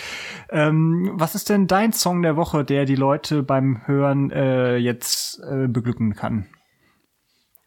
Ähm, 0.50 1.10
was 1.14 1.34
ist 1.34 1.48
denn 1.48 1.66
dein 1.66 1.92
Song 1.92 2.22
der 2.22 2.36
Woche, 2.36 2.64
der 2.64 2.84
die 2.84 2.94
Leute 2.94 3.42
beim 3.42 3.84
Hören 3.86 4.30
äh, 4.30 4.76
jetzt 4.76 5.40
äh, 5.40 5.66
beglücken 5.66 6.14
kann? 6.14 6.46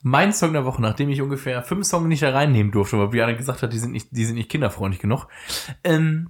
Mein 0.01 0.31
Song 0.31 0.53
der 0.53 0.63
Woche, 0.63 0.81
nachdem 0.81 1.09
ich 1.09 1.21
ungefähr 1.21 1.61
fünf 1.61 1.85
Songs 1.85 2.07
nicht 2.07 2.23
da 2.23 2.29
reinnehmen 2.29 2.71
durfte, 2.71 2.97
weil 2.97 3.09
Björn 3.09 3.35
gesagt 3.35 3.61
hat, 3.61 3.73
die 3.73 3.79
sind 3.79 3.91
nicht, 3.91 4.07
die 4.11 4.23
sind 4.23 4.35
nicht 4.35 4.49
kinderfreundlich 4.49 5.01
genug, 5.01 5.27
ähm, 5.83 6.29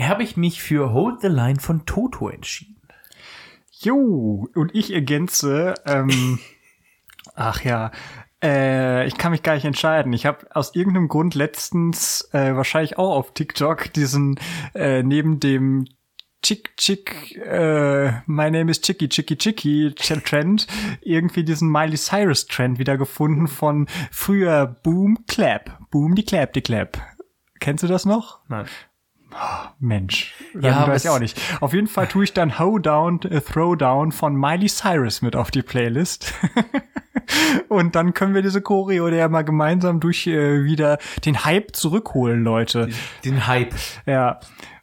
habe 0.00 0.22
ich 0.22 0.36
mich 0.36 0.62
für 0.62 0.92
Hold 0.92 1.20
the 1.20 1.28
Line 1.28 1.60
von 1.60 1.84
Toto 1.86 2.28
entschieden. 2.28 2.76
Jo, 3.70 4.48
und 4.54 4.74
ich 4.74 4.92
ergänze, 4.92 5.74
ähm, 5.86 6.38
ach 7.34 7.64
ja, 7.64 7.90
äh, 8.42 9.06
ich 9.06 9.16
kann 9.16 9.32
mich 9.32 9.42
gar 9.42 9.54
nicht 9.54 9.64
entscheiden. 9.64 10.12
Ich 10.12 10.26
habe 10.26 10.46
aus 10.54 10.74
irgendeinem 10.74 11.08
Grund 11.08 11.34
letztens 11.34 12.28
äh, 12.32 12.54
wahrscheinlich 12.54 12.98
auch 12.98 13.16
auf 13.16 13.34
TikTok 13.34 13.92
diesen 13.92 14.38
äh, 14.74 15.02
neben 15.02 15.40
dem 15.40 15.86
Chick 16.42 16.76
Chick, 16.76 17.36
äh, 17.36 18.10
My 18.26 18.50
Name 18.50 18.70
is 18.70 18.80
Chicky 18.80 19.08
Chicky 19.08 19.36
Chicky 19.36 19.94
Trend 19.94 20.66
irgendwie 21.00 21.44
diesen 21.44 21.70
Miley 21.70 21.96
Cyrus 21.96 22.46
Trend 22.46 22.80
wieder 22.80 22.98
gefunden 22.98 23.46
von 23.46 23.86
früher 24.10 24.66
Boom 24.66 25.24
Clap, 25.28 25.78
Boom 25.90 26.16
die 26.16 26.24
Clap 26.24 26.52
die 26.52 26.62
Clap. 26.62 27.00
Kennst 27.60 27.84
du 27.84 27.86
das 27.86 28.04
noch? 28.04 28.40
Nein. 28.48 28.66
Mensch, 29.80 30.34
Ja, 30.60 30.86
weiß 30.86 31.04
ich 31.04 31.10
auch 31.10 31.18
nicht. 31.18 31.40
Auf 31.60 31.72
jeden 31.72 31.86
Fall 31.86 32.06
tue 32.06 32.24
ich 32.24 32.32
dann 32.32 32.58
How 32.58 32.80
Down, 32.80 33.20
äh, 33.22 33.40
Throwdown 33.40 34.12
von 34.12 34.34
Miley 34.36 34.68
Cyrus 34.68 35.22
mit 35.22 35.36
auf 35.36 35.50
die 35.50 35.62
Playlist. 35.62 36.32
Und 37.68 37.94
dann 37.94 38.14
können 38.14 38.34
wir 38.34 38.42
diese 38.42 38.60
Choreo 38.60 39.08
ja 39.08 39.28
mal 39.28 39.42
gemeinsam 39.42 40.00
durch 40.00 40.26
äh, 40.26 40.64
wieder 40.64 40.98
den 41.24 41.44
Hype 41.44 41.74
zurückholen, 41.74 42.42
Leute. 42.42 42.88
Den 43.24 43.46
Hype. 43.46 43.74
Ja. 44.06 44.40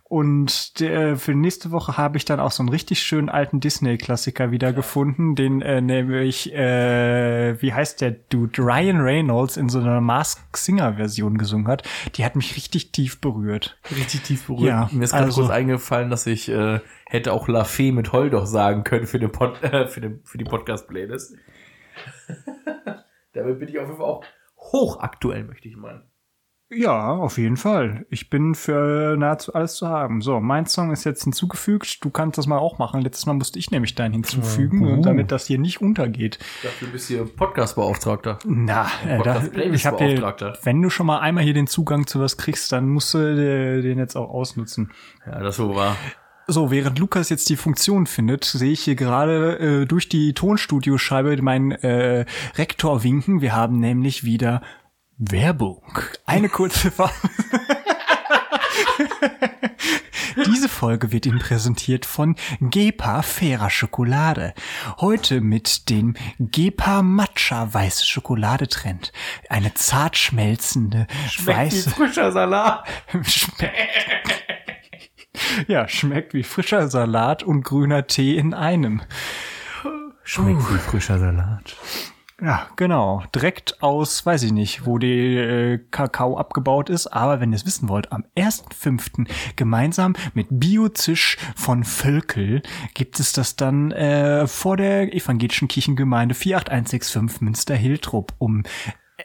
Und 0.10 0.82
äh, 0.82 1.16
für 1.16 1.36
nächste 1.36 1.70
Woche 1.70 1.96
habe 1.96 2.18
ich 2.18 2.26
dann 2.26 2.40
auch 2.40 2.50
so 2.50 2.64
einen 2.64 2.70
richtig 2.70 3.00
schönen 3.04 3.30
alten 3.30 3.60
Disney-Klassiker 3.60 4.50
wieder 4.50 4.74
gefunden, 4.74 5.36
den 5.36 5.62
äh, 5.62 5.82
nämlich, 5.82 6.52
äh, 6.52 7.62
wie 7.62 7.72
heißt 7.72 8.02
der 8.02 8.12
Dude, 8.12 8.60
Ryan 8.60 9.02
Reynolds 9.02 9.56
in 9.56 9.70
so 9.70 9.80
einer 9.80 10.02
Mask 10.02 10.58
Singer-Version 10.58 11.38
gesungen 11.38 11.68
hat. 11.68 11.88
Die 12.16 12.26
hat 12.26 12.36
mich 12.36 12.56
richtig 12.56 12.92
tief 12.92 13.22
berührt. 13.22 13.78
Richtig 13.96 14.24
tief 14.24 14.48
berührt. 14.48 14.64
Ja, 14.68 14.90
Mir 14.92 15.04
ist 15.04 15.12
gerade 15.12 15.26
also- 15.26 15.42
kurz 15.42 15.52
eingefallen, 15.54 16.10
dass 16.10 16.26
ich 16.26 16.50
äh, 16.50 16.80
hätte 17.06 17.32
auch 17.32 17.48
La 17.48 17.64
Fee 17.64 17.92
mit 17.92 18.12
Holdoch 18.12 18.48
sagen 18.48 18.84
können 18.84 19.06
für, 19.06 19.20
den 19.20 19.32
Pod, 19.32 19.62
äh, 19.62 19.86
für, 19.86 20.02
den, 20.02 20.22
für 20.24 20.40
die 20.40 20.44
Podcast-Playlist. 20.44 21.36
Damit 23.34 23.60
bin 23.60 23.68
ich 23.68 23.78
auf 23.78 23.86
jeden 23.86 23.98
Fall 23.98 24.08
auch 24.08 24.24
hochaktuell, 24.58 25.44
möchte 25.44 25.68
ich 25.68 25.78
meinen. 25.78 26.09
Ja, 26.72 27.14
auf 27.14 27.40
jeden 27.40 27.58
Fall. 27.58 28.06
Ich 28.12 28.30
bin 28.30 28.54
für 28.54 29.18
nahezu 29.18 29.54
alles 29.56 29.76
zu 29.76 29.88
haben. 29.88 30.22
So, 30.22 30.40
mein 30.40 30.68
Song 30.68 30.92
ist 30.92 31.04
jetzt 31.04 31.24
hinzugefügt. 31.24 32.04
Du 32.06 32.12
kannst 32.12 32.38
das 32.38 32.46
mal 32.46 32.60
auch 32.60 32.78
machen. 32.78 33.02
Letztes 33.02 33.26
Mal 33.26 33.34
musste 33.34 33.58
ich 33.58 33.72
nämlich 33.72 33.96
deinen 33.96 34.14
hinzufügen, 34.14 34.88
und 34.88 35.02
damit 35.02 35.32
das 35.32 35.48
hier 35.48 35.58
nicht 35.58 35.82
untergeht. 35.82 36.38
Dafür 36.62 36.90
bist 36.90 37.10
du 37.10 37.16
hier 37.16 37.26
Podcast-Beauftragter. 37.26 38.38
Na, 38.46 38.88
äh, 39.08 39.22
da, 39.24 39.42
ich 39.56 39.88
hab 39.88 39.98
hier, 39.98 40.10
Beauftragter. 40.10 40.60
wenn 40.62 40.80
du 40.80 40.92
schon 40.92 41.08
mal 41.08 41.20
einmal 41.20 41.44
hier 41.44 41.56
den 41.56 41.66
Zugang 41.66 42.06
zu 42.06 42.20
was 42.20 42.38
kriegst, 42.38 42.72
dann 42.72 42.88
musst 42.88 43.16
du 43.16 43.18
äh, 43.18 43.82
den 43.82 43.98
jetzt 43.98 44.16
auch 44.16 44.30
ausnutzen. 44.30 44.92
Ja, 45.26 45.40
das 45.40 45.56
so 45.56 45.74
war. 45.74 45.96
So, 46.46 46.70
während 46.70 47.00
Lukas 47.00 47.30
jetzt 47.30 47.50
die 47.50 47.56
Funktion 47.56 48.06
findet, 48.06 48.44
sehe 48.44 48.72
ich 48.72 48.82
hier 48.82 48.96
gerade 48.96 49.60
äh, 49.60 49.86
durch 49.86 50.08
die 50.08 50.34
Tonstudioscheibe 50.34 51.40
meinen 51.42 51.72
äh, 51.72 52.26
Rektor 52.58 53.04
winken. 53.04 53.42
Wir 53.42 53.56
haben 53.56 53.80
nämlich 53.80 54.24
wieder 54.24 54.62
Werbung. 55.20 55.84
Eine 56.26 56.48
kurze 56.48 56.92
Phase. 56.92 57.14
Diese 60.46 60.70
Folge 60.70 61.12
wird 61.12 61.26
Ihnen 61.26 61.40
präsentiert 61.40 62.06
von 62.06 62.38
Gepa 62.62 63.22
Fairer 63.22 63.70
Schokolade. 63.70 64.54
Heute 65.02 65.42
mit 65.42 65.90
dem 65.90 66.16
Gepa 66.40 67.02
Matcha 67.02 67.74
Weiße 67.74 68.06
Schokolade 68.06 68.70
Trend. 68.70 69.12
Eine 69.50 69.74
zart 69.74 70.18
schmelzende 70.18 71.06
weiße 71.44 71.90
frischer 71.90 72.32
Salat. 72.32 72.88
Schmeckt. 73.24 73.74
Ja, 75.68 75.90
schmeckt 75.90 76.34
wie 76.34 76.44
frischer 76.44 76.88
Salat 76.88 77.44
und 77.44 77.64
grüner 77.64 78.08
Tee 78.08 78.38
in 78.38 78.54
einem. 78.54 79.02
Schmeckt 80.24 80.74
wie 80.74 80.78
frischer 80.78 81.20
Salat. 81.20 81.76
Ja, 82.42 82.70
genau. 82.76 83.24
Direkt 83.36 83.84
aus, 83.84 84.26
weiß 84.26 84.44
ich 84.44 84.52
nicht, 84.52 84.86
wo 84.86 84.98
die 84.98 85.36
äh, 85.36 85.78
Kakao 85.92 86.38
abgebaut 86.38 86.90
ist. 86.90 87.08
Aber 87.08 87.42
wenn 87.42 87.52
ihr 87.52 87.58
es 87.58 87.66
wissen 87.66 87.90
wollt, 87.90 88.12
am 88.12 88.24
1.5. 88.38 89.28
gemeinsam 89.56 90.16
mit 90.34 90.48
Biozisch 90.50 91.38
von 91.56 91.84
Völkel 91.84 92.62
gibt 92.94 93.20
es 93.20 93.34
das 93.34 93.56
dann 93.56 93.92
äh, 93.92 94.48
vor 94.48 94.78
der 94.78 95.14
evangelischen 95.14 95.68
Kirchengemeinde 95.68 96.34
48165 96.34 97.42
Münster-Hiltrup. 97.42 98.34
Um 98.38 98.64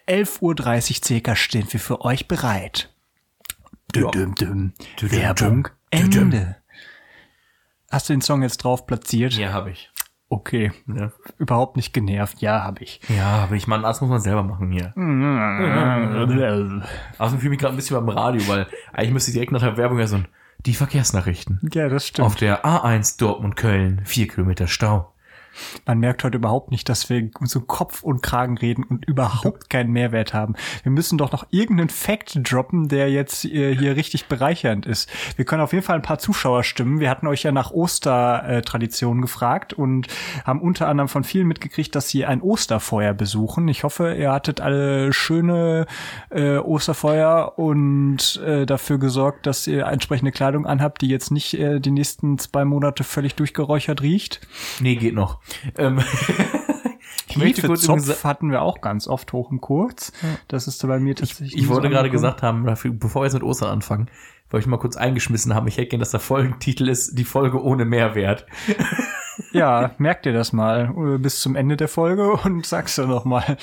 11.30 0.09 0.41
Uhr 0.41 1.05
circa 1.05 1.37
stehen 1.37 1.67
wir 1.71 1.81
für 1.81 2.01
euch 2.01 2.27
bereit. 2.27 2.93
Düm, 3.95 4.11
düm, 4.11 4.35
düm. 4.35 4.73
Werbung 5.01 5.69
Ende. 5.91 6.57
Hast 7.91 8.09
du 8.09 8.13
den 8.13 8.23
Song 8.23 8.43
jetzt 8.43 8.59
drauf 8.59 8.87
platziert? 8.87 9.35
Ja, 9.35 9.53
habe 9.53 9.71
ich. 9.71 9.93
Okay. 10.35 10.73
Ja, 10.93 11.13
Überhaupt 11.39 11.77
nicht 11.77 11.93
genervt. 11.93 12.41
Ja, 12.41 12.65
habe 12.65 12.83
ich. 12.83 13.01
ja 13.09 13.45
aber 13.45 13.55
ich 13.55 13.69
meine, 13.69 13.85
das 13.85 14.01
muss 14.01 14.11
man 14.11 14.19
selber 14.21 14.43
machen 14.43 14.73
hier. 14.73 14.93
Außerdem 17.19 17.39
fühle 17.39 17.39
ich 17.39 17.51
mich 17.51 17.59
gerade 17.61 17.75
ein 17.75 17.77
bisschen 17.77 18.05
beim 18.05 18.09
Radio, 18.09 18.43
weil 18.49 18.67
eigentlich 18.93 19.13
müsste 19.13 19.31
ich 19.31 19.35
direkt 19.35 19.53
nach 19.53 19.61
der 19.61 19.77
Werbung 19.77 20.01
ja 20.01 20.09
so 20.09 20.17
ein, 20.17 20.27
die 20.67 20.75
Verkehrsnachrichten. 20.75 21.61
Ja, 21.73 21.89
das 21.89 22.09
stimmt. 22.09 22.27
Auf 22.27 22.35
der 22.35 22.65
A1 22.65 23.21
Dortmund-Köln, 23.21 24.01
vier 24.05 24.27
Kilometer 24.27 24.67
Stau. 24.67 25.13
Man 25.87 25.99
merkt 25.99 26.25
heute 26.25 26.37
überhaupt 26.37 26.71
nicht, 26.71 26.89
dass 26.89 27.09
wir 27.11 27.31
so 27.43 27.61
Kopf 27.61 28.03
und 28.03 28.23
Kragen 28.23 28.59
reden 28.59 28.85
und 28.85 29.05
überhaupt 29.05 29.71
keinen 29.71 29.93
Mehrwert 29.93 30.35
haben. 30.35 30.55
Wir 30.83 30.93
müssen 30.93 31.19
doch 31.19 31.33
noch 31.33 31.47
irgendeinen 31.51 31.89
Fact 31.89 32.39
droppen, 32.43 32.89
der 32.89 33.11
jetzt 33.11 33.45
äh, 33.45 33.77
hier 33.77 33.97
richtig 33.97 34.27
bereichernd 34.27 34.87
ist. 34.87 35.11
Wir 35.37 35.45
können 35.45 35.63
auf 35.63 35.73
jeden 35.73 35.85
Fall 35.85 35.97
ein 35.97 36.03
paar 36.03 36.19
Zuschauer 36.19 36.65
stimmen. 36.65 37.01
Wir 37.01 37.11
hatten 37.11 37.27
euch 37.27 37.43
ja 37.43 37.53
nach 37.53 37.71
Ostertraditionen 37.71 39.23
gefragt 39.23 39.73
und 39.73 40.09
haben 40.45 40.61
unter 40.61 40.89
anderem 40.89 41.09
von 41.09 41.25
vielen 41.25 41.47
mitgekriegt, 41.47 41.95
dass 41.95 42.09
sie 42.09 42.25
ein 42.25 42.41
Osterfeuer 42.41 43.15
besuchen. 43.15 43.69
Ich 43.69 43.85
hoffe, 43.85 44.15
ihr 44.15 44.33
hattet 44.33 44.61
alle 44.61 45.13
schöne 45.13 45.87
äh, 46.31 46.57
Osterfeuer 46.57 47.55
und 47.57 48.41
äh, 48.45 48.67
dafür 48.67 48.99
gesorgt, 48.99 49.47
dass 49.47 49.67
ihr 49.67 49.87
entsprechende 49.87 50.33
Kleidung 50.33 50.67
anhabt, 50.67 51.03
die 51.03 51.09
jetzt 51.09 51.31
nicht 51.31 51.55
äh, 51.55 51.81
die 51.81 51.91
nächsten 51.91 52.39
zwei 52.39 52.65
Monate 52.65 53.05
völlig 53.05 53.35
durchgeräuchert 53.35 54.03
riecht. 54.03 54.41
Nee, 54.81 54.97
geht 54.97 55.15
noch. 55.15 55.41
Ähm, 55.77 56.01
ich 57.29 57.37
möchte 57.37 57.67
kurz 57.67 57.89
hatten 58.25 58.51
wir 58.51 58.63
auch 58.63 58.81
ganz 58.81 59.09
oft 59.09 59.33
hoch 59.33 59.51
im 59.51 59.61
Kurz. 59.61 60.13
Das 60.49 60.67
ist 60.67 60.87
bei 60.87 60.99
mir 60.99 61.15
tatsächlich. 61.15 61.57
Ich 61.57 61.69
wollte 61.69 61.89
so 61.89 61.93
gerade 61.93 62.11
gesagt 62.11 62.43
haben, 62.43 62.65
bevor 62.65 63.23
wir 63.23 63.27
jetzt 63.27 63.35
mit 63.35 63.43
Ostern 63.43 63.71
anfangen, 63.71 64.11
wollte 64.51 64.65
ich 64.65 64.69
mal 64.69 64.79
kurz 64.79 64.97
eingeschmissen 64.97 65.55
haben, 65.55 65.67
ich 65.67 65.77
hätte 65.77 65.89
gern, 65.89 66.01
dass 66.01 66.11
der 66.11 66.21
Folgentitel 66.21 66.89
ist, 66.89 67.19
die 67.19 67.25
Folge 67.25 67.63
ohne 67.63 67.85
Mehrwert. 67.85 68.47
Ja, 69.53 69.91
merkt 69.99 70.27
ihr 70.27 70.33
das 70.33 70.53
mal 70.53 70.95
äh, 70.97 71.19
bis 71.19 71.41
zum 71.41 71.57
Ende 71.57 71.77
der 71.77 71.89
Folge 71.89 72.33
und 72.45 72.65
sag's 72.65 72.95
dann 72.95 73.09
noch 73.09 73.25
mal. 73.25 73.57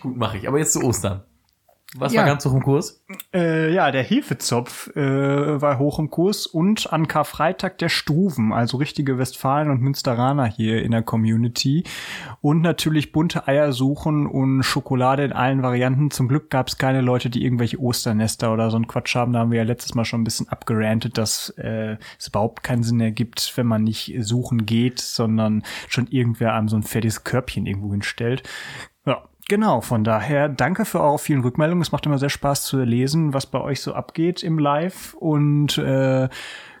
Gut, 0.00 0.16
mache 0.16 0.36
ich. 0.36 0.48
Aber 0.48 0.58
jetzt 0.58 0.74
zu 0.74 0.82
Ostern. 0.82 1.22
Was 1.98 2.12
Ja. 2.12 2.20
war 2.20 2.28
ganz 2.28 2.44
hoch 2.44 2.54
im 2.54 2.62
Kurs? 2.62 3.02
Äh, 3.32 3.72
ja, 3.72 3.90
der 3.90 4.02
Hefezopf 4.02 4.94
äh, 4.96 5.60
war 5.60 5.78
hoch 5.78 5.98
im 5.98 6.10
Kurs 6.10 6.46
und 6.46 6.92
an 6.92 7.08
Karfreitag 7.08 7.78
der 7.78 7.88
Struven, 7.88 8.52
also 8.52 8.76
richtige 8.76 9.18
Westfalen 9.18 9.70
und 9.70 9.80
Münsteraner 9.80 10.46
hier 10.46 10.82
in 10.82 10.90
der 10.92 11.02
Community. 11.02 11.84
Und 12.40 12.60
natürlich 12.60 13.12
bunte 13.12 13.46
Eier 13.48 13.72
suchen 13.72 14.26
und 14.26 14.62
Schokolade 14.62 15.24
in 15.24 15.32
allen 15.32 15.62
Varianten. 15.62 16.10
Zum 16.10 16.28
Glück 16.28 16.50
gab 16.50 16.68
es 16.68 16.78
keine 16.78 17.00
Leute, 17.00 17.30
die 17.30 17.44
irgendwelche 17.44 17.78
Osternester 17.80 18.52
oder 18.52 18.70
so 18.70 18.76
ein 18.76 18.86
Quatsch 18.86 19.14
haben. 19.14 19.32
Da 19.32 19.40
haben 19.40 19.50
wir 19.50 19.58
ja 19.58 19.64
letztes 19.64 19.94
Mal 19.94 20.04
schon 20.04 20.20
ein 20.20 20.24
bisschen 20.24 20.48
abgerantet, 20.48 21.18
dass 21.18 21.50
äh, 21.58 21.96
es 22.18 22.28
überhaupt 22.28 22.62
keinen 22.62 22.82
Sinn 22.82 23.00
ergibt, 23.00 23.52
wenn 23.56 23.66
man 23.66 23.84
nicht 23.84 24.14
suchen 24.20 24.66
geht, 24.66 24.98
sondern 25.00 25.62
schon 25.88 26.06
irgendwer 26.08 26.54
einem 26.54 26.68
so 26.68 26.76
ein 26.76 26.82
fertiges 26.82 27.24
Körbchen 27.24 27.66
irgendwo 27.66 27.90
hinstellt. 27.92 28.42
Genau. 29.48 29.80
Von 29.80 30.02
daher 30.02 30.48
danke 30.48 30.84
für 30.84 31.00
eure 31.00 31.18
vielen 31.18 31.42
Rückmeldungen. 31.42 31.82
Es 31.82 31.92
macht 31.92 32.06
immer 32.06 32.18
sehr 32.18 32.30
Spaß 32.30 32.64
zu 32.64 32.82
lesen, 32.82 33.32
was 33.32 33.46
bei 33.46 33.60
euch 33.60 33.80
so 33.80 33.94
abgeht 33.94 34.42
im 34.42 34.58
Live. 34.58 35.14
Und 35.14 35.78
äh, 35.78 36.28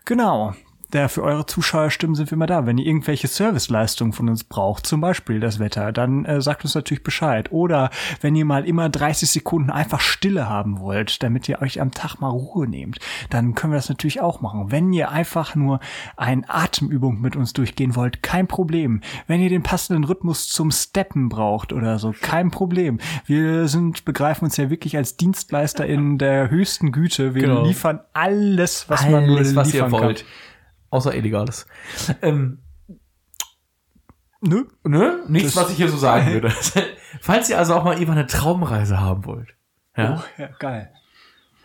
genau. 0.04 0.54
Da 0.90 1.08
für 1.08 1.22
eure 1.24 1.46
Zuschauerstimmen 1.46 2.14
sind 2.14 2.30
wir 2.30 2.34
immer 2.36 2.46
da. 2.46 2.64
Wenn 2.64 2.78
ihr 2.78 2.86
irgendwelche 2.86 3.26
Serviceleistungen 3.26 4.12
von 4.12 4.28
uns 4.28 4.44
braucht, 4.44 4.86
zum 4.86 5.00
Beispiel 5.00 5.40
das 5.40 5.58
Wetter, 5.58 5.90
dann 5.92 6.24
äh, 6.24 6.40
sagt 6.40 6.62
uns 6.64 6.74
natürlich 6.76 7.02
Bescheid. 7.02 7.50
Oder 7.50 7.90
wenn 8.20 8.36
ihr 8.36 8.44
mal 8.44 8.64
immer 8.64 8.88
30 8.88 9.28
Sekunden 9.28 9.70
einfach 9.70 10.00
Stille 10.00 10.48
haben 10.48 10.78
wollt, 10.78 11.22
damit 11.24 11.48
ihr 11.48 11.60
euch 11.60 11.80
am 11.80 11.90
Tag 11.90 12.20
mal 12.20 12.28
Ruhe 12.28 12.68
nehmt, 12.68 12.98
dann 13.30 13.54
können 13.54 13.72
wir 13.72 13.78
das 13.78 13.88
natürlich 13.88 14.20
auch 14.20 14.40
machen. 14.40 14.70
Wenn 14.70 14.92
ihr 14.92 15.10
einfach 15.10 15.54
nur 15.56 15.80
eine 16.16 16.48
Atemübung 16.48 17.20
mit 17.20 17.34
uns 17.34 17.52
durchgehen 17.52 17.96
wollt, 17.96 18.22
kein 18.22 18.46
Problem. 18.46 19.00
Wenn 19.26 19.40
ihr 19.40 19.50
den 19.50 19.64
passenden 19.64 20.04
Rhythmus 20.04 20.48
zum 20.48 20.70
Steppen 20.70 21.28
braucht 21.28 21.72
oder 21.72 21.98
so, 21.98 22.14
kein 22.20 22.50
Problem. 22.52 22.98
Wir 23.24 23.66
sind, 23.66 24.04
begreifen 24.04 24.44
uns 24.44 24.56
ja 24.56 24.70
wirklich 24.70 24.96
als 24.96 25.16
Dienstleister 25.16 25.84
in 25.84 26.18
der 26.18 26.48
höchsten 26.50 26.92
Güte. 26.92 27.34
Wir 27.34 27.42
Genau. 27.42 27.64
liefern 27.64 28.00
alles, 28.12 28.88
was 28.88 29.08
man 29.08 29.26
nur 29.26 29.38
Alles, 29.38 29.56
was 29.56 29.74
ihr 29.74 29.84
liefern 29.84 30.00
kann. 30.00 30.14
Außer 30.96 31.14
Illegales. 31.14 31.66
Ähm, 32.22 32.62
Nö. 34.40 34.64
ne? 34.84 35.24
Nichts, 35.28 35.52
Das- 35.54 35.64
was 35.64 35.70
ich 35.72 35.76
hier 35.76 35.90
so 35.90 35.98
sagen 35.98 36.32
würde. 36.32 36.50
Falls 37.20 37.50
ihr 37.50 37.58
also 37.58 37.74
auch 37.74 37.84
mal 37.84 37.94
irgendwann 37.94 38.18
eine 38.18 38.26
Traumreise 38.26 38.98
haben 38.98 39.26
wollt, 39.26 39.54
ja, 39.96 40.18
Oh, 40.22 40.40
ja, 40.40 40.48
geil. 40.58 40.90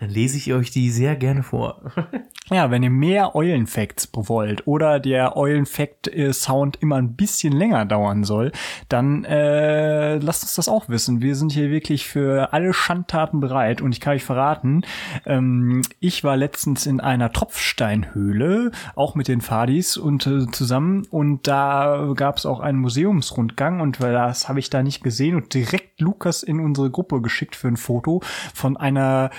Dann 0.02 0.10
lese 0.10 0.36
ich 0.36 0.52
euch 0.52 0.72
die 0.72 0.90
sehr 0.90 1.16
gerne 1.16 1.44
vor. 1.44 1.80
Ja, 2.54 2.70
wenn 2.70 2.84
ihr 2.84 2.90
mehr 2.90 3.34
Eulenfacts 3.34 4.10
wollt 4.14 4.68
oder 4.68 5.00
der 5.00 5.38
Eulenfact-Sound 5.38 6.80
immer 6.82 6.98
ein 6.98 7.14
bisschen 7.16 7.54
länger 7.54 7.86
dauern 7.86 8.26
soll, 8.26 8.52
dann 8.90 9.24
äh, 9.24 10.18
lasst 10.18 10.44
uns 10.44 10.56
das 10.56 10.68
auch 10.68 10.90
wissen. 10.90 11.22
Wir 11.22 11.38
sind 11.38 11.54
hier 11.54 11.70
wirklich 11.70 12.06
für 12.06 12.52
alle 12.52 12.74
Schandtaten 12.74 13.40
bereit 13.40 13.80
und 13.80 13.94
ich 13.94 14.02
kann 14.02 14.16
euch 14.16 14.26
verraten, 14.26 14.82
ähm, 15.26 15.84
ich 16.02 16.26
war 16.26 16.36
letztens 16.36 16.86
in 16.86 17.00
einer 17.00 17.32
Tropfsteinhöhle, 17.32 18.72
auch 18.96 19.16
mit 19.16 19.30
den 19.30 19.40
Fadis 19.40 19.96
und 19.96 20.28
äh, 20.28 20.46
zusammen 20.52 21.08
und 21.10 21.48
da 21.48 22.12
gab 22.18 22.36
es 22.36 22.46
auch 22.46 22.60
einen 22.60 22.80
Museumsrundgang 22.80 23.80
und 23.80 24.02
das 24.02 24.50
habe 24.50 24.60
ich 24.60 24.70
da 24.70 24.84
nicht 24.84 25.06
gesehen 25.06 25.38
und 25.38 25.54
direkt 25.54 26.02
Lukas 26.02 26.44
in 26.44 26.60
unsere 26.60 26.90
Gruppe 26.90 27.22
geschickt 27.22 27.56
für 27.56 27.70
ein 27.70 27.78
Foto 27.78 28.20
von 28.54 28.76
einer 28.76 29.30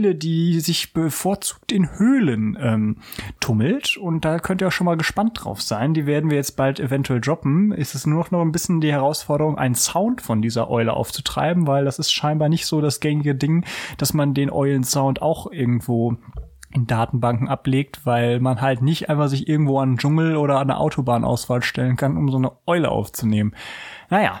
Eule, 0.00 0.14
die 0.14 0.60
sich 0.60 0.92
bevorzugt 0.92 1.72
in 1.72 1.98
Höhlen 1.98 2.56
ähm, 2.60 2.96
tummelt. 3.38 3.96
Und 3.96 4.24
da 4.24 4.38
könnt 4.38 4.60
ihr 4.60 4.68
auch 4.68 4.72
schon 4.72 4.86
mal 4.86 4.96
gespannt 4.96 5.40
drauf 5.42 5.60
sein. 5.60 5.94
Die 5.94 6.06
werden 6.06 6.30
wir 6.30 6.36
jetzt 6.36 6.56
bald 6.56 6.80
eventuell 6.80 7.20
droppen. 7.20 7.72
Ist 7.72 7.94
es 7.94 8.06
nur 8.06 8.26
noch 8.30 8.40
ein 8.40 8.52
bisschen 8.52 8.80
die 8.80 8.92
Herausforderung, 8.92 9.58
einen 9.58 9.74
Sound 9.74 10.22
von 10.22 10.40
dieser 10.40 10.70
Eule 10.70 10.94
aufzutreiben, 10.94 11.66
weil 11.66 11.84
das 11.84 11.98
ist 11.98 12.12
scheinbar 12.12 12.48
nicht 12.48 12.66
so 12.66 12.80
das 12.80 13.00
gängige 13.00 13.34
Ding, 13.34 13.64
dass 13.98 14.14
man 14.14 14.34
den 14.34 14.50
Eulensound 14.50 15.20
auch 15.20 15.50
irgendwo 15.50 16.16
in 16.72 16.86
Datenbanken 16.86 17.48
ablegt, 17.48 18.06
weil 18.06 18.40
man 18.40 18.60
halt 18.60 18.80
nicht 18.80 19.10
einfach 19.10 19.28
sich 19.28 19.48
irgendwo 19.48 19.80
an 19.80 19.90
einen 19.90 19.98
Dschungel 19.98 20.36
oder 20.36 20.60
an 20.60 20.70
eine 20.70 20.78
Autobahnausfahrt 20.78 21.64
stellen 21.64 21.96
kann, 21.96 22.16
um 22.16 22.30
so 22.30 22.38
eine 22.38 22.52
Eule 22.66 22.90
aufzunehmen. 22.90 23.54
Naja, 24.08 24.40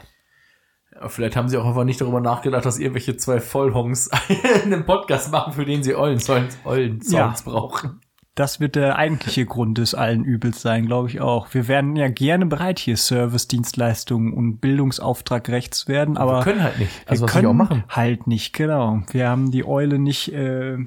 Vielleicht 1.08 1.36
haben 1.36 1.48
sie 1.48 1.56
auch 1.56 1.64
einfach 1.66 1.84
nicht 1.84 2.00
darüber 2.00 2.20
nachgedacht, 2.20 2.64
dass 2.66 2.78
irgendwelche 2.78 3.16
zwei 3.16 3.40
Vollhongs 3.40 4.10
einen 4.64 4.84
Podcast 4.84 5.32
machen, 5.32 5.52
für 5.54 5.64
den 5.64 5.82
sie 5.82 5.94
Eulen-Sounds 5.96 6.58
Eulen 6.64 7.00
Ja. 7.08 7.34
brauchen. 7.44 8.00
Das 8.36 8.60
wird 8.60 8.76
der 8.76 8.96
eigentliche 8.96 9.44
Grund 9.44 9.76
des 9.78 9.94
allen 9.94 10.24
Übels 10.24 10.62
sein, 10.62 10.86
glaube 10.86 11.08
ich 11.08 11.20
auch. 11.20 11.52
Wir 11.52 11.68
wären 11.68 11.96
ja 11.96 12.08
gerne 12.08 12.46
bereit, 12.46 12.78
hier 12.78 12.96
Service-Dienstleistungen 12.96 14.32
und 14.32 14.60
Bildungsauftrag 14.60 15.44
gerecht 15.44 15.74
zu 15.74 15.88
werden, 15.88 16.16
aber 16.16 16.38
wir 16.38 16.44
können 16.44 16.62
halt 16.62 16.78
nicht. 16.78 16.90
Also 17.06 17.22
wir 17.22 17.26
was 17.28 17.34
wir 17.34 17.40
können 17.42 17.50
auch 17.60 17.64
machen. 17.64 17.84
halt 17.88 18.26
nicht, 18.26 18.52
genau. 18.52 19.02
Wir 19.10 19.28
haben 19.28 19.50
die 19.50 19.64
Eule 19.66 19.98
nicht, 19.98 20.32
äh, 20.32 20.78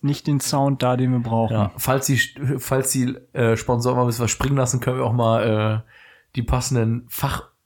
nicht 0.00 0.26
den 0.26 0.40
Sound 0.40 0.82
da, 0.82 0.96
den 0.96 1.12
wir 1.12 1.20
brauchen. 1.20 1.52
Ja, 1.52 1.70
falls 1.76 2.06
sie, 2.06 2.18
falls 2.58 2.92
sie 2.92 3.14
äh, 3.34 3.56
Sponsoren 3.56 3.96
mal 3.96 4.02
ein 4.04 4.06
bisschen 4.06 4.24
was 4.24 4.30
springen 4.30 4.56
lassen, 4.56 4.80
können 4.80 4.98
wir 4.98 5.04
auch 5.04 5.12
mal 5.12 5.82
äh, 5.86 5.90
die 6.34 6.42
passenden 6.42 7.04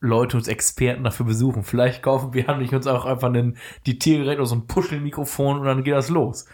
Fachleute 0.00 0.36
und 0.36 0.48
Experten 0.48 1.04
dafür 1.04 1.26
besuchen. 1.26 1.62
Vielleicht 1.62 2.02
kaufen 2.02 2.32
wir 2.34 2.46
haben 2.46 2.60
nicht 2.60 2.74
uns 2.74 2.86
auch 2.86 3.04
einfach 3.04 3.28
einen, 3.28 3.56
die 3.86 3.98
Tiergerät 3.98 4.38
oder 4.38 4.46
so 4.46 4.56
ein 4.56 4.66
Puschelmikrofon 4.66 5.58
und 5.60 5.66
dann 5.66 5.84
geht 5.84 5.94
das 5.94 6.08
los. 6.08 6.46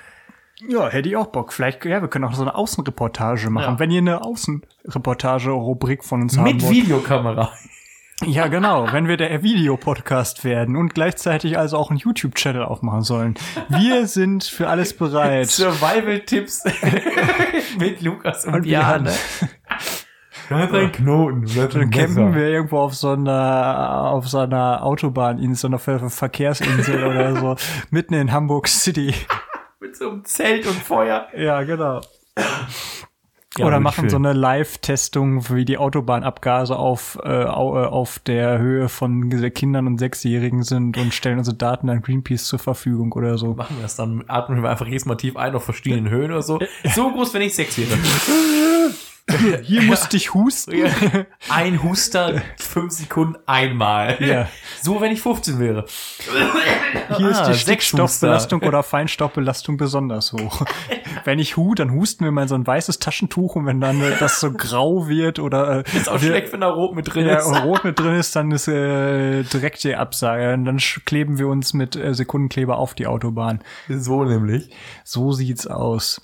Ja, 0.66 0.88
hätte 0.88 1.08
ich 1.08 1.16
auch 1.16 1.26
Bock. 1.26 1.52
Vielleicht, 1.52 1.84
ja, 1.84 2.00
wir 2.00 2.08
können 2.08 2.24
auch 2.24 2.32
so 2.32 2.42
eine 2.42 2.54
Außenreportage 2.54 3.50
machen. 3.50 3.74
Ja. 3.74 3.78
Wenn 3.78 3.90
ihr 3.90 4.00
eine 4.00 4.22
Außenreportage-Rubrik 4.22 6.02
von 6.02 6.22
uns 6.22 6.36
haben 6.38 6.44
Mit 6.44 6.62
wollt. 6.62 6.74
Videokamera. 6.74 7.52
Ja, 8.24 8.46
genau. 8.46 8.90
Wenn 8.90 9.06
wir 9.08 9.18
der 9.18 9.42
Videopodcast 9.42 10.42
werden 10.42 10.74
und 10.74 10.94
gleichzeitig 10.94 11.58
also 11.58 11.76
auch 11.76 11.90
einen 11.90 11.98
YouTube-Channel 11.98 12.62
aufmachen 12.62 13.02
sollen. 13.02 13.34
Wir 13.68 14.06
sind 14.06 14.44
für 14.44 14.68
alles 14.68 14.96
bereit. 14.96 15.48
Survival-Tipps 15.48 16.64
mit 17.78 18.00
Lukas 18.00 18.46
und, 18.46 18.54
Und 18.54 18.62
Björn. 18.62 19.10
Bleib 20.48 20.72
ein 20.72 20.92
Knoten. 20.92 21.44
Bleib 21.52 21.70
Dann 21.70 21.90
campen 21.90 22.34
wir 22.34 22.48
irgendwo 22.48 22.78
auf 22.78 22.94
so 22.94 23.10
einer, 23.10 24.10
auf 24.10 24.28
so 24.28 24.38
einer 24.38 24.84
Autobahninsel, 24.84 25.56
so 25.56 25.66
einer 25.68 25.78
Ver 25.78 26.10
Verkehrsinsel 26.10 27.04
oder 27.04 27.36
so, 27.40 27.56
mitten 27.90 28.14
in 28.14 28.32
Hamburg 28.32 28.68
City. 28.68 29.14
Mit 29.80 29.96
so 29.96 30.10
einem 30.10 30.24
Zelt 30.24 30.66
und 30.66 30.76
Feuer. 30.76 31.28
Ja, 31.36 31.62
genau. 31.62 32.00
Ja, 33.58 33.66
oder 33.66 33.80
machen 33.80 34.10
so 34.10 34.16
eine 34.16 34.34
Live-Testung, 34.34 35.48
wie 35.48 35.64
die 35.64 35.78
Autobahnabgase 35.78 36.76
auf, 36.76 37.18
äh, 37.24 37.42
äh, 37.42 37.46
auf 37.46 38.18
der 38.18 38.58
Höhe 38.58 38.88
von 38.88 39.30
Kindern 39.30 39.86
und 39.86 39.98
Sechsjährigen 39.98 40.62
sind 40.62 40.98
und 40.98 41.14
stellen 41.14 41.38
unsere 41.38 41.56
Daten 41.56 41.88
an 41.88 42.02
Greenpeace 42.02 42.44
zur 42.44 42.58
Verfügung 42.58 43.12
oder 43.12 43.38
so. 43.38 43.54
Machen 43.54 43.76
wir 43.76 43.82
das 43.82 43.96
dann, 43.96 44.24
atmen 44.28 44.62
wir 44.62 44.70
einfach 44.70 44.86
jedes 44.86 45.06
Mal 45.06 45.16
tief 45.16 45.36
ein 45.36 45.54
auf 45.54 45.64
verschiedenen 45.64 46.10
Höhen 46.10 46.30
oder 46.32 46.42
so. 46.42 46.58
So 46.94 47.10
groß, 47.10 47.34
wenn 47.34 47.42
ich 47.42 47.54
sechs 47.54 47.78
wäre. 47.78 47.88
Hier, 49.40 49.58
hier 49.58 49.82
musste 49.82 50.16
ich 50.16 50.34
husten. 50.34 50.84
Ein 51.48 51.82
Huster, 51.82 52.42
fünf 52.58 52.92
Sekunden 52.92 53.36
einmal. 53.46 54.18
Ja. 54.20 54.48
So, 54.80 55.00
wenn 55.00 55.10
ich 55.10 55.20
15 55.20 55.58
wäre. 55.58 55.84
Hier 57.16 57.30
ist 57.30 57.38
Ah, 57.38 57.48
die 57.48 57.54
sechs 57.54 57.86
Stickstoffbelastung 57.86 58.62
oder 58.62 58.84
Feinstaubbelastung 58.84 59.78
besonders 59.78 60.32
hoch. 60.32 60.62
Wenn 61.24 61.40
ich 61.40 61.56
hu, 61.56 61.74
dann 61.74 61.90
husten 61.90 62.24
wir 62.24 62.30
mal 62.30 62.46
so 62.46 62.54
ein 62.54 62.64
weißes 62.64 63.00
Taschentuch 63.00 63.56
und 63.56 63.66
wenn 63.66 63.80
dann 63.80 64.00
äh, 64.00 64.12
das 64.20 64.38
so 64.38 64.52
grau 64.52 65.08
wird 65.08 65.40
oder 65.40 65.78
äh, 65.78 65.84
Ist 65.96 66.08
auch 66.08 66.20
schlecht, 66.20 66.52
wenn 66.52 66.60
da 66.60 66.68
rot 66.68 66.94
mit 66.94 67.12
drin 67.12 67.26
ja, 67.26 67.38
ist. 67.38 67.46
und 67.46 67.56
rot 67.56 67.82
mit 67.82 67.98
drin 67.98 68.14
ist, 68.14 68.36
dann 68.36 68.52
ist 68.52 68.68
äh, 68.68 69.42
direkt 69.42 69.82
die 69.82 69.96
Absage. 69.96 70.54
Und 70.54 70.66
dann 70.66 70.78
kleben 71.04 71.36
wir 71.38 71.48
uns 71.48 71.74
mit 71.74 71.96
äh, 71.96 72.14
Sekundenkleber 72.14 72.78
auf 72.78 72.94
die 72.94 73.08
Autobahn. 73.08 73.60
So 73.88 74.24
nämlich. 74.24 74.70
So 75.02 75.32
sieht's 75.32 75.66
aus. 75.66 76.22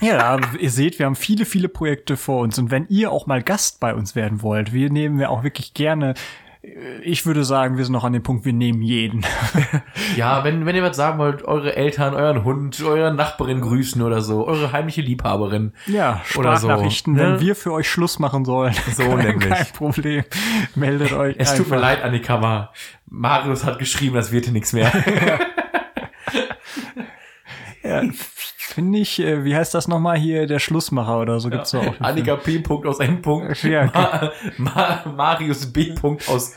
Ja, 0.00 0.38
ihr 0.58 0.70
seht, 0.70 0.98
wir 0.98 1.06
haben 1.06 1.16
viele, 1.16 1.44
viele 1.44 1.68
Projekte 1.68 2.16
vor 2.16 2.40
uns. 2.40 2.58
Und 2.58 2.70
wenn 2.70 2.86
ihr 2.88 3.10
auch 3.12 3.26
mal 3.26 3.42
Gast 3.42 3.80
bei 3.80 3.94
uns 3.94 4.14
werden 4.16 4.42
wollt, 4.42 4.72
wir 4.72 4.90
nehmen 4.90 5.18
wir 5.18 5.30
auch 5.30 5.42
wirklich 5.44 5.72
gerne. 5.72 6.14
äh, 6.62 6.98
Ich 7.04 7.24
würde 7.26 7.44
sagen, 7.44 7.76
wir 7.78 7.84
sind 7.84 7.92
noch 7.92 8.04
an 8.04 8.12
dem 8.12 8.22
Punkt, 8.22 8.44
wir 8.44 8.52
nehmen 8.52 8.82
jeden. 8.82 9.24
Ja, 10.16 10.44
wenn, 10.44 10.64
wenn 10.66 10.76
ihr 10.76 10.82
was 10.82 10.96
sagen 10.96 11.18
wollt, 11.18 11.42
eure 11.44 11.74
Eltern, 11.74 12.14
euren 12.14 12.44
Hund, 12.44 12.80
eure 12.84 13.12
Nachbarin 13.12 13.60
grüßen 13.60 14.00
oder 14.02 14.20
so, 14.20 14.46
eure 14.46 14.70
heimliche 14.72 15.00
Liebhaberin. 15.00 15.72
Ja, 15.86 16.20
Oder 16.36 16.56
so, 16.56 16.68
ne? 16.68 16.88
wenn 17.06 17.40
wir 17.40 17.56
für 17.56 17.72
euch 17.72 17.88
Schluss 17.90 18.18
machen 18.20 18.44
sollen. 18.44 18.74
So 18.94 19.02
nämlich. 19.16 19.48
Kein 19.48 19.66
Problem. 19.72 20.24
Meldet 20.76 21.12
euch. 21.12 21.34
Es 21.38 21.54
tut 21.56 21.68
mir 21.68 21.76
einfach. 21.76 21.88
leid, 21.88 22.02
Annika, 22.04 22.72
Marius 23.06 23.64
hat 23.64 23.78
geschrieben, 23.80 24.14
das 24.14 24.30
wird 24.30 24.44
hier 24.44 24.52
nichts 24.52 24.72
mehr. 24.72 24.92
Ja, 27.86 28.00
Finde 28.74 28.98
ich, 28.98 29.20
äh, 29.20 29.44
wie 29.44 29.54
heißt 29.54 29.72
das 29.74 29.86
nochmal 29.86 30.16
hier, 30.18 30.46
der 30.46 30.58
Schlussmacher 30.58 31.20
oder 31.20 31.38
so 31.38 31.48
gibt's 31.48 31.70
ja 31.72 31.80
auch. 31.80 32.00
Annika 32.00 32.34
P. 32.36 32.58
Punkt 32.58 32.86
aus 32.86 32.98
N. 32.98 33.22
Punkt. 33.22 33.62
Ja, 33.62 33.86
Ma 33.86 34.32
Ma 34.58 35.04
Marius 35.16 35.72
B. 35.72 35.92
Punkt 35.92 36.28
aus 36.28 36.54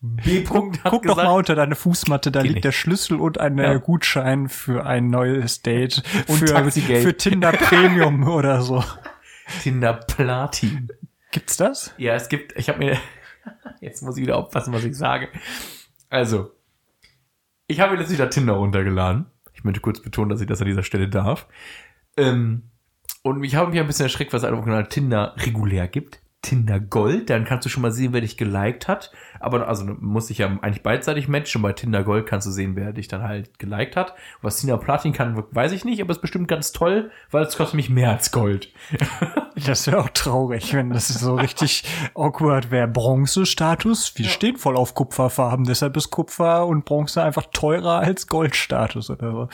B. 0.00 0.40
Punkt 0.42 0.82
hat 0.84 0.92
Guck 0.92 1.02
doch 1.02 1.16
gesagt, 1.16 1.28
mal 1.28 1.34
unter 1.36 1.54
deine 1.56 1.74
Fußmatte, 1.74 2.30
da 2.30 2.40
liegt 2.40 2.54
nicht. 2.54 2.64
der 2.64 2.72
Schlüssel 2.72 3.18
und 3.20 3.38
ein 3.40 3.58
Ja. 3.58 3.72
äh, 3.74 3.80
Gutschein 3.80 4.48
für 4.48 4.86
ein 4.86 5.10
neues 5.10 5.62
Date. 5.62 6.02
Und 6.28 6.36
für, 6.38 6.44
Taxigeld. 6.46 7.02
für 7.02 7.16
Tinder 7.16 7.52
Premium 7.52 8.26
oder 8.28 8.62
so. 8.62 8.82
Tinder 9.62 9.92
Platin. 9.94 10.88
Gibt's 11.32 11.56
das? 11.56 11.92
Ja, 11.98 12.14
es 12.14 12.28
gibt, 12.28 12.56
ich 12.58 12.68
habe 12.68 12.78
mir, 12.78 12.96
jetzt 13.80 14.02
muss 14.02 14.16
ich 14.16 14.22
wieder 14.22 14.36
aufpassen, 14.38 14.72
was 14.72 14.84
ich 14.84 14.96
sage. 14.96 15.28
Also, 16.08 16.52
ich 17.66 17.80
habe 17.80 17.92
mir 17.92 17.98
letztlich 17.98 18.18
da 18.18 18.26
Tinder 18.26 18.54
runtergeladen. 18.54 19.26
Ich 19.60 19.64
möchte 19.64 19.80
kurz 19.80 20.00
betonen, 20.00 20.30
dass 20.30 20.40
ich 20.40 20.46
das 20.46 20.62
an 20.62 20.68
dieser 20.68 20.82
Stelle 20.82 21.06
darf. 21.06 21.46
Ähm, 22.16 22.62
und 23.22 23.44
ich 23.44 23.56
habe 23.56 23.70
mich 23.70 23.78
ein 23.78 23.86
bisschen 23.86 24.06
erschreckt, 24.06 24.32
was 24.32 24.42
es 24.42 24.48
einfach 24.48 24.88
Tinder 24.88 25.34
regulär 25.36 25.86
gibt. 25.86 26.22
Tinder 26.40 26.80
Gold, 26.80 27.28
dann 27.28 27.44
kannst 27.44 27.66
du 27.66 27.68
schon 27.68 27.82
mal 27.82 27.92
sehen, 27.92 28.14
wer 28.14 28.22
dich 28.22 28.38
geliked 28.38 28.88
hat. 28.88 29.12
Aber 29.40 29.66
also 29.66 29.84
muss 29.98 30.30
ich 30.30 30.38
ja 30.38 30.46
eigentlich 30.60 30.82
beidseitig 30.82 31.26
matchen. 31.26 31.62
Bei 31.62 31.72
Tinder 31.72 32.04
Gold 32.04 32.26
kannst 32.26 32.46
du 32.46 32.50
sehen, 32.50 32.76
wer 32.76 32.92
dich 32.92 33.08
dann 33.08 33.22
halt 33.22 33.58
geliked 33.58 33.96
hat. 33.96 34.14
Was 34.42 34.60
Tinder 34.60 34.78
Platin 34.78 35.12
kann, 35.12 35.42
weiß 35.50 35.72
ich 35.72 35.84
nicht, 35.84 36.00
aber 36.00 36.10
es 36.10 36.18
ist 36.18 36.22
bestimmt 36.22 36.46
ganz 36.46 36.72
toll, 36.72 37.10
weil 37.30 37.44
es 37.44 37.56
kostet 37.56 37.74
mich 37.74 37.90
mehr 37.90 38.10
als 38.10 38.30
Gold. 38.30 38.72
Das 39.66 39.86
wäre 39.86 39.98
auch 39.98 40.08
traurig, 40.10 40.72
wenn 40.72 40.90
das 40.90 41.08
so 41.08 41.34
richtig 41.34 41.84
awkward 42.14 42.70
wäre. 42.70 42.88
Bronze-Status, 42.88 44.16
wir 44.16 44.26
stehen 44.26 44.56
voll 44.56 44.76
auf 44.76 44.94
Kupferfarben, 44.94 45.66
deshalb 45.66 45.96
ist 45.96 46.10
Kupfer 46.10 46.66
und 46.66 46.84
Bronze 46.84 47.22
einfach 47.22 47.46
teurer 47.52 47.98
als 47.98 48.26
Goldstatus 48.26 49.10
oder 49.10 49.32
so. 49.32 49.48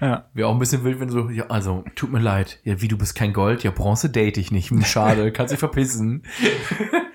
Ja. 0.00 0.26
Wäre 0.34 0.48
auch 0.48 0.52
ein 0.52 0.58
bisschen 0.58 0.84
wild, 0.84 1.00
wenn 1.00 1.08
so, 1.08 1.30
ja, 1.30 1.46
also, 1.46 1.84
tut 1.94 2.12
mir 2.12 2.18
leid. 2.18 2.58
Ja, 2.64 2.80
wie, 2.80 2.88
du 2.88 2.98
bist 2.98 3.14
kein 3.14 3.32
Gold? 3.32 3.62
Ja, 3.62 3.70
Bronze 3.70 4.10
date 4.10 4.36
ich 4.36 4.50
nicht. 4.50 4.72
Schade, 4.86 5.32
kannst 5.32 5.52
dich 5.52 5.60
verpissen. 5.60 6.24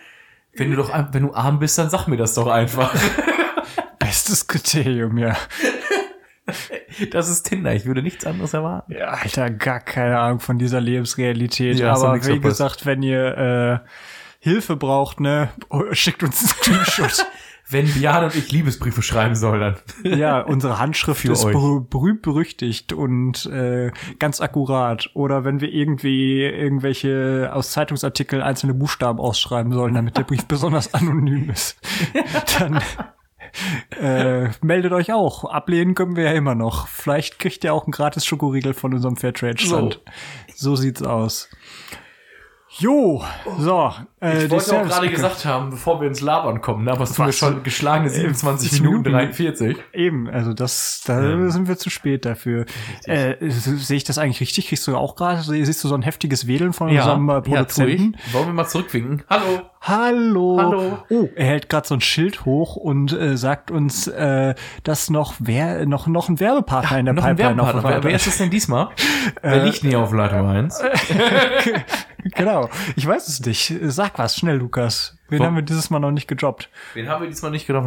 wenn 0.53 0.71
du 0.71 0.77
doch, 0.77 0.91
wenn 1.11 1.23
du 1.23 1.33
arm 1.33 1.59
bist, 1.59 1.77
dann 1.77 1.89
sag 1.89 2.07
mir 2.07 2.17
das 2.17 2.33
doch 2.33 2.47
einfach. 2.47 2.93
Bestes 3.99 4.47
Kriterium, 4.47 5.17
ja. 5.17 5.35
Das 7.11 7.29
ist 7.29 7.43
Tinder, 7.43 7.73
ich 7.73 7.85
würde 7.85 8.01
nichts 8.01 8.25
anderes 8.25 8.53
erwarten. 8.53 8.93
Ja, 8.93 9.09
Alter, 9.09 9.49
gar 9.49 9.79
keine 9.79 10.19
Ahnung 10.19 10.39
von 10.39 10.57
dieser 10.57 10.81
Lebensrealität. 10.81 11.79
Ja, 11.79 11.93
Aber 11.93 12.25
wie 12.25 12.39
gesagt, 12.39 12.85
wenn 12.85 13.01
ihr 13.03 13.37
äh, 13.37 13.87
Hilfe 14.39 14.75
braucht, 14.75 15.19
ne, 15.19 15.49
oh, 15.69 15.83
schickt 15.93 16.23
uns 16.23 16.41
einen 16.41 16.49
Screenshot. 16.49 17.25
Wenn 17.71 17.87
Bian 17.93 18.25
und 18.25 18.35
ich 18.35 18.51
Liebesbriefe 18.51 19.01
schreiben 19.01 19.35
soll, 19.35 19.59
dann. 19.59 19.75
ja, 20.03 20.41
unsere 20.41 20.77
Handschrift 20.77 21.23
ist 21.25 21.45
euch. 21.45 21.55
berü- 21.55 21.87
berühmt 21.89 22.21
berüchtigt 22.21 22.93
und 22.93 23.45
äh, 23.47 23.91
ganz 24.19 24.41
akkurat. 24.41 25.09
Oder 25.13 25.43
wenn 25.45 25.61
wir 25.61 25.71
irgendwie 25.71 26.43
irgendwelche 26.43 27.49
aus 27.53 27.71
Zeitungsartikeln 27.71 28.41
einzelne 28.41 28.73
Buchstaben 28.73 29.19
ausschreiben 29.19 29.71
sollen, 29.71 29.93
damit 29.93 30.17
der 30.17 30.23
Brief 30.23 30.45
besonders 30.47 30.93
anonym 30.93 31.49
ist, 31.49 31.79
dann 32.59 32.81
äh, 33.99 34.49
meldet 34.61 34.91
euch 34.93 35.11
auch. 35.11 35.45
Ablehnen 35.45 35.95
können 35.95 36.15
wir 36.15 36.25
ja 36.25 36.31
immer 36.31 36.55
noch. 36.55 36.87
Vielleicht 36.87 37.39
kriegt 37.39 37.63
ihr 37.63 37.73
auch 37.73 37.83
einen 37.85 37.91
gratis 37.91 38.25
Schokoriegel 38.25 38.73
von 38.73 38.93
unserem 38.93 39.17
Fairtrade-Stand. 39.17 39.99
So. 40.55 40.75
sieht's 40.75 41.01
aus. 41.03 41.49
Jo, 42.77 43.21
so. 43.59 43.91
Äh, 44.21 44.45
Ich 44.45 44.49
wollte 44.49 44.79
auch 44.79 44.87
gerade 44.87 45.09
gesagt 45.09 45.43
haben, 45.45 45.71
bevor 45.71 45.99
wir 45.99 46.07
ins 46.07 46.21
Labern 46.21 46.61
kommen, 46.61 46.85
ne? 46.85 46.91
aber 46.91 47.03
es 47.03 47.13
tun 47.13 47.25
wir 47.25 47.33
schon 47.33 47.63
geschlagene 47.63 48.09
27 48.09 48.71
Minuten. 48.73 49.03
Minuten 49.03 49.11
43. 49.11 49.77
Eben, 49.93 50.29
also 50.29 50.53
das, 50.53 51.01
da 51.05 51.49
sind 51.51 51.67
wir 51.67 51.77
zu 51.77 51.89
spät 51.89 52.23
dafür. 52.23 52.65
Äh, 53.05 53.35
sehe 53.49 53.97
ich 53.97 54.05
das 54.05 54.17
eigentlich 54.17 54.39
richtig? 54.39 54.67
Kriegst 54.67 54.87
du 54.87 54.95
auch 54.95 55.15
gerade, 55.15 55.41
siehst 55.41 55.83
du 55.83 55.89
so 55.89 55.95
ein 55.95 56.01
heftiges 56.01 56.47
Wedeln 56.47 56.71
von 56.71 56.89
unserem 56.89 57.27
äh, 57.29 57.33
ja, 57.33 57.41
Produzenten? 57.41 58.15
ich. 58.25 58.33
Wollen 58.33 58.47
wir 58.47 58.53
mal 58.53 58.67
zurückwinken? 58.67 59.23
Hallo. 59.29 59.61
Hallo. 59.83 60.59
Hallo. 60.59 60.97
Oh, 61.09 61.27
er 61.35 61.45
hält 61.45 61.67
gerade 61.67 61.87
so 61.87 61.95
ein 61.95 62.01
Schild 62.01 62.45
hoch 62.45 62.75
und 62.75 63.13
äh, 63.13 63.35
sagt 63.35 63.71
uns, 63.71 64.05
äh, 64.07 64.53
dass 64.83 65.09
noch 65.09 65.33
wer 65.39 65.87
noch 65.87 66.05
noch 66.05 66.29
ein 66.29 66.39
Werbepartner 66.39 66.99
in 66.99 67.05
der 67.05 67.15
Noch 67.15 67.23
Pipeline 67.25 67.57
Werbepartner. 67.57 67.89
Wer, 67.95 68.03
wer 68.03 68.15
ist 68.15 68.27
es 68.27 68.37
denn 68.37 68.51
diesmal? 68.51 68.89
Wer 69.41 69.63
liegt 69.65 69.83
näher 69.83 69.99
auf 69.99 70.13
Leitung 70.13 70.47
1? 70.49 70.83
Genau. 72.35 72.69
Ich 72.95 73.07
weiß 73.07 73.27
es 73.27 73.39
nicht. 73.43 73.73
Sag 73.85 74.19
was, 74.19 74.35
schnell, 74.35 74.57
Lukas. 74.57 75.17
Wen 75.31 75.39
Wo- 75.39 75.45
haben 75.45 75.55
wir 75.55 75.61
dieses 75.61 75.89
Mal 75.89 75.99
noch 75.99 76.11
nicht 76.11 76.27
gedroppt? 76.27 76.69
Wen 76.93 77.07
haben 77.07 77.21
wir 77.21 77.29
diesmal 77.29 77.51
nicht 77.51 77.65
gedacht? 77.65 77.85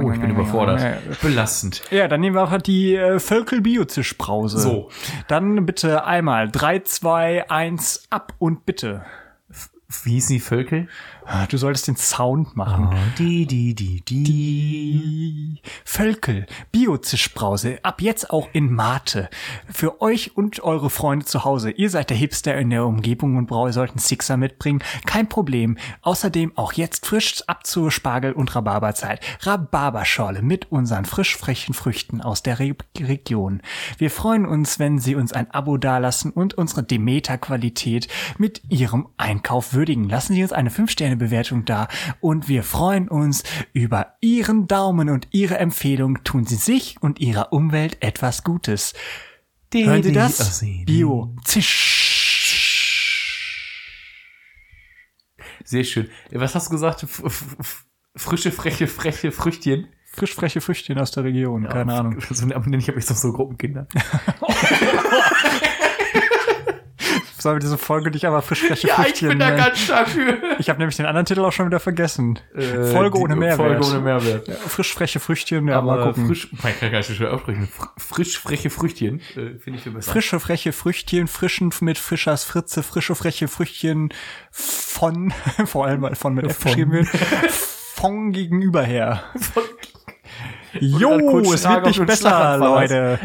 Oh, 0.00 0.10
ich 0.10 0.20
bin 0.20 0.30
überfordert. 0.30 0.82
Belastend. 1.20 1.82
Ja, 1.90 2.08
dann 2.08 2.22
nehmen 2.22 2.34
wir 2.34 2.40
einfach 2.42 2.62
die 2.62 2.96
äh, 2.96 3.20
Völkel 3.20 3.60
Biozischbrause. 3.60 4.58
So. 4.58 4.88
Dann 5.28 5.66
bitte 5.66 6.06
einmal 6.06 6.50
3, 6.50 6.80
2, 6.80 7.50
1, 7.50 8.06
ab 8.08 8.32
und 8.38 8.64
bitte. 8.64 9.04
Wie 10.02 10.12
hieß 10.12 10.28
die 10.28 10.40
Völkel? 10.40 10.88
Ah, 11.26 11.46
Du 11.46 11.56
solltest 11.56 11.88
den 11.88 11.96
Sound 11.96 12.56
machen. 12.56 12.90
Die, 13.18 13.46
die, 13.46 13.74
die, 13.74 14.02
die. 14.02 14.24
Die 14.24 15.60
Völkel 15.84 16.46
Biozischbrause. 16.72 17.78
Ab 17.82 18.02
jetzt 18.02 18.30
auch 18.30 18.48
in 18.52 18.72
Mate. 18.72 19.30
Für 19.72 20.02
euch 20.02 20.36
und 20.36 20.60
eure 20.62 20.90
Freunde 20.90 21.24
zu 21.24 21.44
Hause. 21.44 21.70
Ihr 21.70 21.90
seid 21.90 22.10
der 22.10 22.16
Hipster 22.16 22.56
in 22.56 22.70
der 22.70 22.84
Umgebung 22.84 23.36
und 23.36 23.46
braucht, 23.46 23.72
sollten 23.72 23.98
Sixer 23.98 24.36
mitbringen. 24.36 24.82
Kein 25.06 25.28
Problem. 25.28 25.78
Außerdem 26.02 26.52
auch 26.56 26.72
jetzt 26.74 27.06
frisch 27.06 27.42
ab 27.46 27.66
zur 27.66 27.90
Spargel- 27.90 28.32
und 28.32 28.54
Rhabarberzeit. 28.54 29.20
Rhabarberschorle 29.42 30.42
mit 30.42 30.70
unseren 30.70 31.04
frisch 31.04 31.36
frechen 31.36 31.74
Früchten 31.74 32.20
aus 32.20 32.42
der 32.42 32.58
Re 32.58 32.74
Region. 32.98 33.60
Wir 33.98 34.10
freuen 34.10 34.46
uns, 34.46 34.78
wenn 34.78 34.98
Sie 34.98 35.14
uns 35.14 35.32
ein 35.32 35.50
Abo 35.50 35.76
dalassen 35.76 36.30
und 36.30 36.54
unsere 36.54 36.82
Demeter-Qualität 36.82 38.08
mit 38.38 38.62
Ihrem 38.68 39.08
Einkauf 39.16 39.74
würdigen. 39.74 40.08
Lassen 40.08 40.34
Sie 40.34 40.42
uns 40.42 40.52
eine 40.52 40.70
5-Sterne-Bewertung 41.14 41.64
da 41.64 41.88
und 42.20 42.48
wir 42.48 42.62
freuen 42.62 43.08
uns 43.08 43.42
über 43.72 44.14
Ihren 44.20 44.66
Daumen 44.66 45.08
und 45.08 45.28
Ihre 45.32 45.58
Empfehlung. 45.58 46.22
Tun 46.24 46.44
Sie 46.44 46.56
sich 46.56 46.96
und 47.00 47.20
Ihrer 47.20 47.52
Umwelt 47.52 48.02
etwas 48.02 48.44
Gutes. 48.44 48.94
Hören 49.72 50.02
Sie 50.02 50.12
das? 50.12 50.64
Bio. 50.84 51.34
Zisch. 51.44 51.90
Sehr 55.64 55.84
schön. 55.84 56.08
Was 56.30 56.54
hast 56.54 56.68
du 56.68 56.72
gesagt? 56.72 57.06
Frische, 58.16 58.52
freche, 58.52 58.86
freche 58.86 59.32
Früchtchen. 59.32 59.88
Frisch 60.06 60.34
freche 60.34 60.60
Früchtchen 60.60 60.98
aus 60.98 61.10
der 61.10 61.24
Region. 61.24 61.66
Keine 61.68 61.92
Ahnung. 61.92 62.20
So 62.30 62.46
ich 62.46 62.54
habe 62.54 62.98
ich 62.98 63.06
doch 63.06 63.16
so 63.16 63.32
Gruppenkinder. 63.32 63.88
Sollen 67.44 67.56
wir 67.56 67.60
diese 67.60 67.76
Folge 67.76 68.10
nicht 68.10 68.24
aber 68.24 68.40
frisch 68.40 68.62
freche 68.62 68.88
Früchtchen 68.88 69.36
nennen? 69.36 69.62
stark 69.76 70.08
für. 70.08 70.38
Ich 70.58 70.70
habe 70.70 70.78
nämlich 70.78 70.96
den 70.96 71.04
anderen 71.04 71.26
Titel 71.26 71.40
auch 71.44 71.52
schon 71.52 71.66
wieder 71.66 71.78
vergessen. 71.78 72.38
Äh, 72.56 72.84
Folge 72.84 73.18
ohne 73.18 73.36
Mehrwert. 73.36 73.56
Folge 73.58 73.84
ohne 73.86 74.00
Mehrwert. 74.00 74.48
Frisch 74.50 74.94
freche 74.94 75.20
Früchtchen, 75.20 75.68
ja, 75.68 75.82
mal 75.82 76.00
Aber 76.00 76.08
gucken. 76.14 76.26
frisch, 76.28 76.48
man 76.62 76.72
kann 76.80 76.90
gar 76.90 77.00
nicht 77.00 77.22
aussprechen. 77.22 77.68
Fr- 77.68 77.88
Frisch, 77.98 78.38
freche 78.40 78.70
Früchtchen, 78.70 79.20
äh, 79.36 79.58
finde 79.58 79.72
ich 79.76 79.82
viel 79.82 79.92
besser. 79.92 80.10
Frische, 80.10 80.40
freche 80.40 80.72
Früchtchen, 80.72 81.28
frischen 81.28 81.70
mit 81.82 81.98
Frischers 81.98 82.44
Fritze, 82.44 82.82
frische, 82.82 83.14
freche 83.14 83.46
Früchtchen 83.46 84.08
von, 84.50 85.34
vor 85.66 85.84
allem 85.86 86.14
von 86.14 86.32
mit 86.34 86.46
F 86.46 86.56
Von. 86.56 86.70
geschrieben 86.70 86.92
wird, 86.92 87.08
von 87.08 88.32
gegenüber 88.32 88.84
Von- 89.52 89.62
Jo, 90.80 91.40
es 91.52 91.68
wird 91.68 91.84
nicht 91.86 92.06
besser, 92.06 92.56
Leute. 92.56 93.18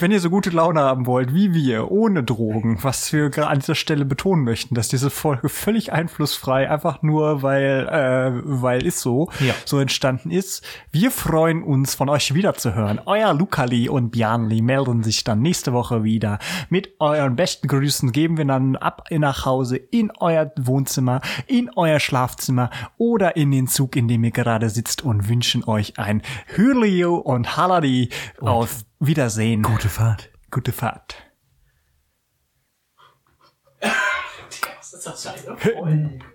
Wenn 0.00 0.12
ihr 0.12 0.20
so 0.20 0.30
gute 0.30 0.48
Laune 0.48 0.80
haben 0.80 1.04
wollt 1.04 1.34
wie 1.34 1.52
wir, 1.52 1.90
ohne 1.90 2.22
Drogen, 2.22 2.78
was 2.82 3.12
wir 3.12 3.28
gerade 3.28 3.48
an 3.50 3.58
dieser 3.58 3.74
Stelle 3.74 4.06
betonen 4.06 4.44
möchten, 4.44 4.74
dass 4.74 4.88
diese 4.88 5.10
Folge 5.10 5.50
völlig 5.50 5.92
einflussfrei, 5.92 6.70
einfach 6.70 7.02
nur 7.02 7.42
weil, 7.42 7.86
äh, 7.86 8.40
weil 8.44 8.86
ist 8.86 9.00
so, 9.00 9.28
Ja. 9.40 9.52
so 9.66 9.78
entstanden 9.78 10.30
ist. 10.30 10.64
Wir 10.90 11.10
freuen 11.10 11.62
uns, 11.62 11.94
von 11.94 12.08
euch 12.08 12.32
wiederzuhören. 12.32 12.98
Euer 13.04 13.34
Lukali 13.34 13.90
und 13.90 14.10
Bjarnli 14.10 14.62
melden 14.62 15.02
sich 15.02 15.22
dann 15.22 15.42
nächste 15.42 15.74
Woche 15.74 16.02
wieder. 16.02 16.38
Mit 16.70 16.94
euren 16.98 17.36
besten 17.36 17.68
Grüßen 17.68 18.10
geben 18.12 18.38
wir 18.38 18.46
dann 18.46 18.76
ab 18.76 19.04
nach 19.10 19.44
Hause 19.44 19.76
in 19.76 20.10
euer 20.18 20.50
Wohnzimmer, 20.58 21.20
in 21.46 21.70
euer 21.76 22.00
Schlafzimmer 22.00 22.70
oder 22.96 23.36
in 23.36 23.50
den 23.50 23.66
Zug, 23.66 23.96
in 23.96 24.08
dem 24.08 24.24
ihr 24.24 24.30
gerade 24.30 24.70
sitzt 24.70 25.04
und 25.04 25.28
wünschen 25.28 25.62
euch 25.64 25.98
ein 25.98 26.22
Hürlio 26.46 27.16
und 27.16 27.58
Haladi 27.58 28.08
auf 28.40 28.84
Wiedersehen. 29.00 29.62
Gute 29.62 29.88
Fahrt. 29.88 30.30
Gute 30.50 30.72
Fahrt. 30.72 31.16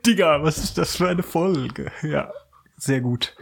Digga, 0.06 0.42
was 0.42 0.58
ist 0.58 0.78
das 0.78 0.96
für 0.98 1.08
eine 1.08 1.22
Folge? 1.22 1.92
Ja, 2.02 2.32
sehr 2.78 3.02
gut. 3.02 3.36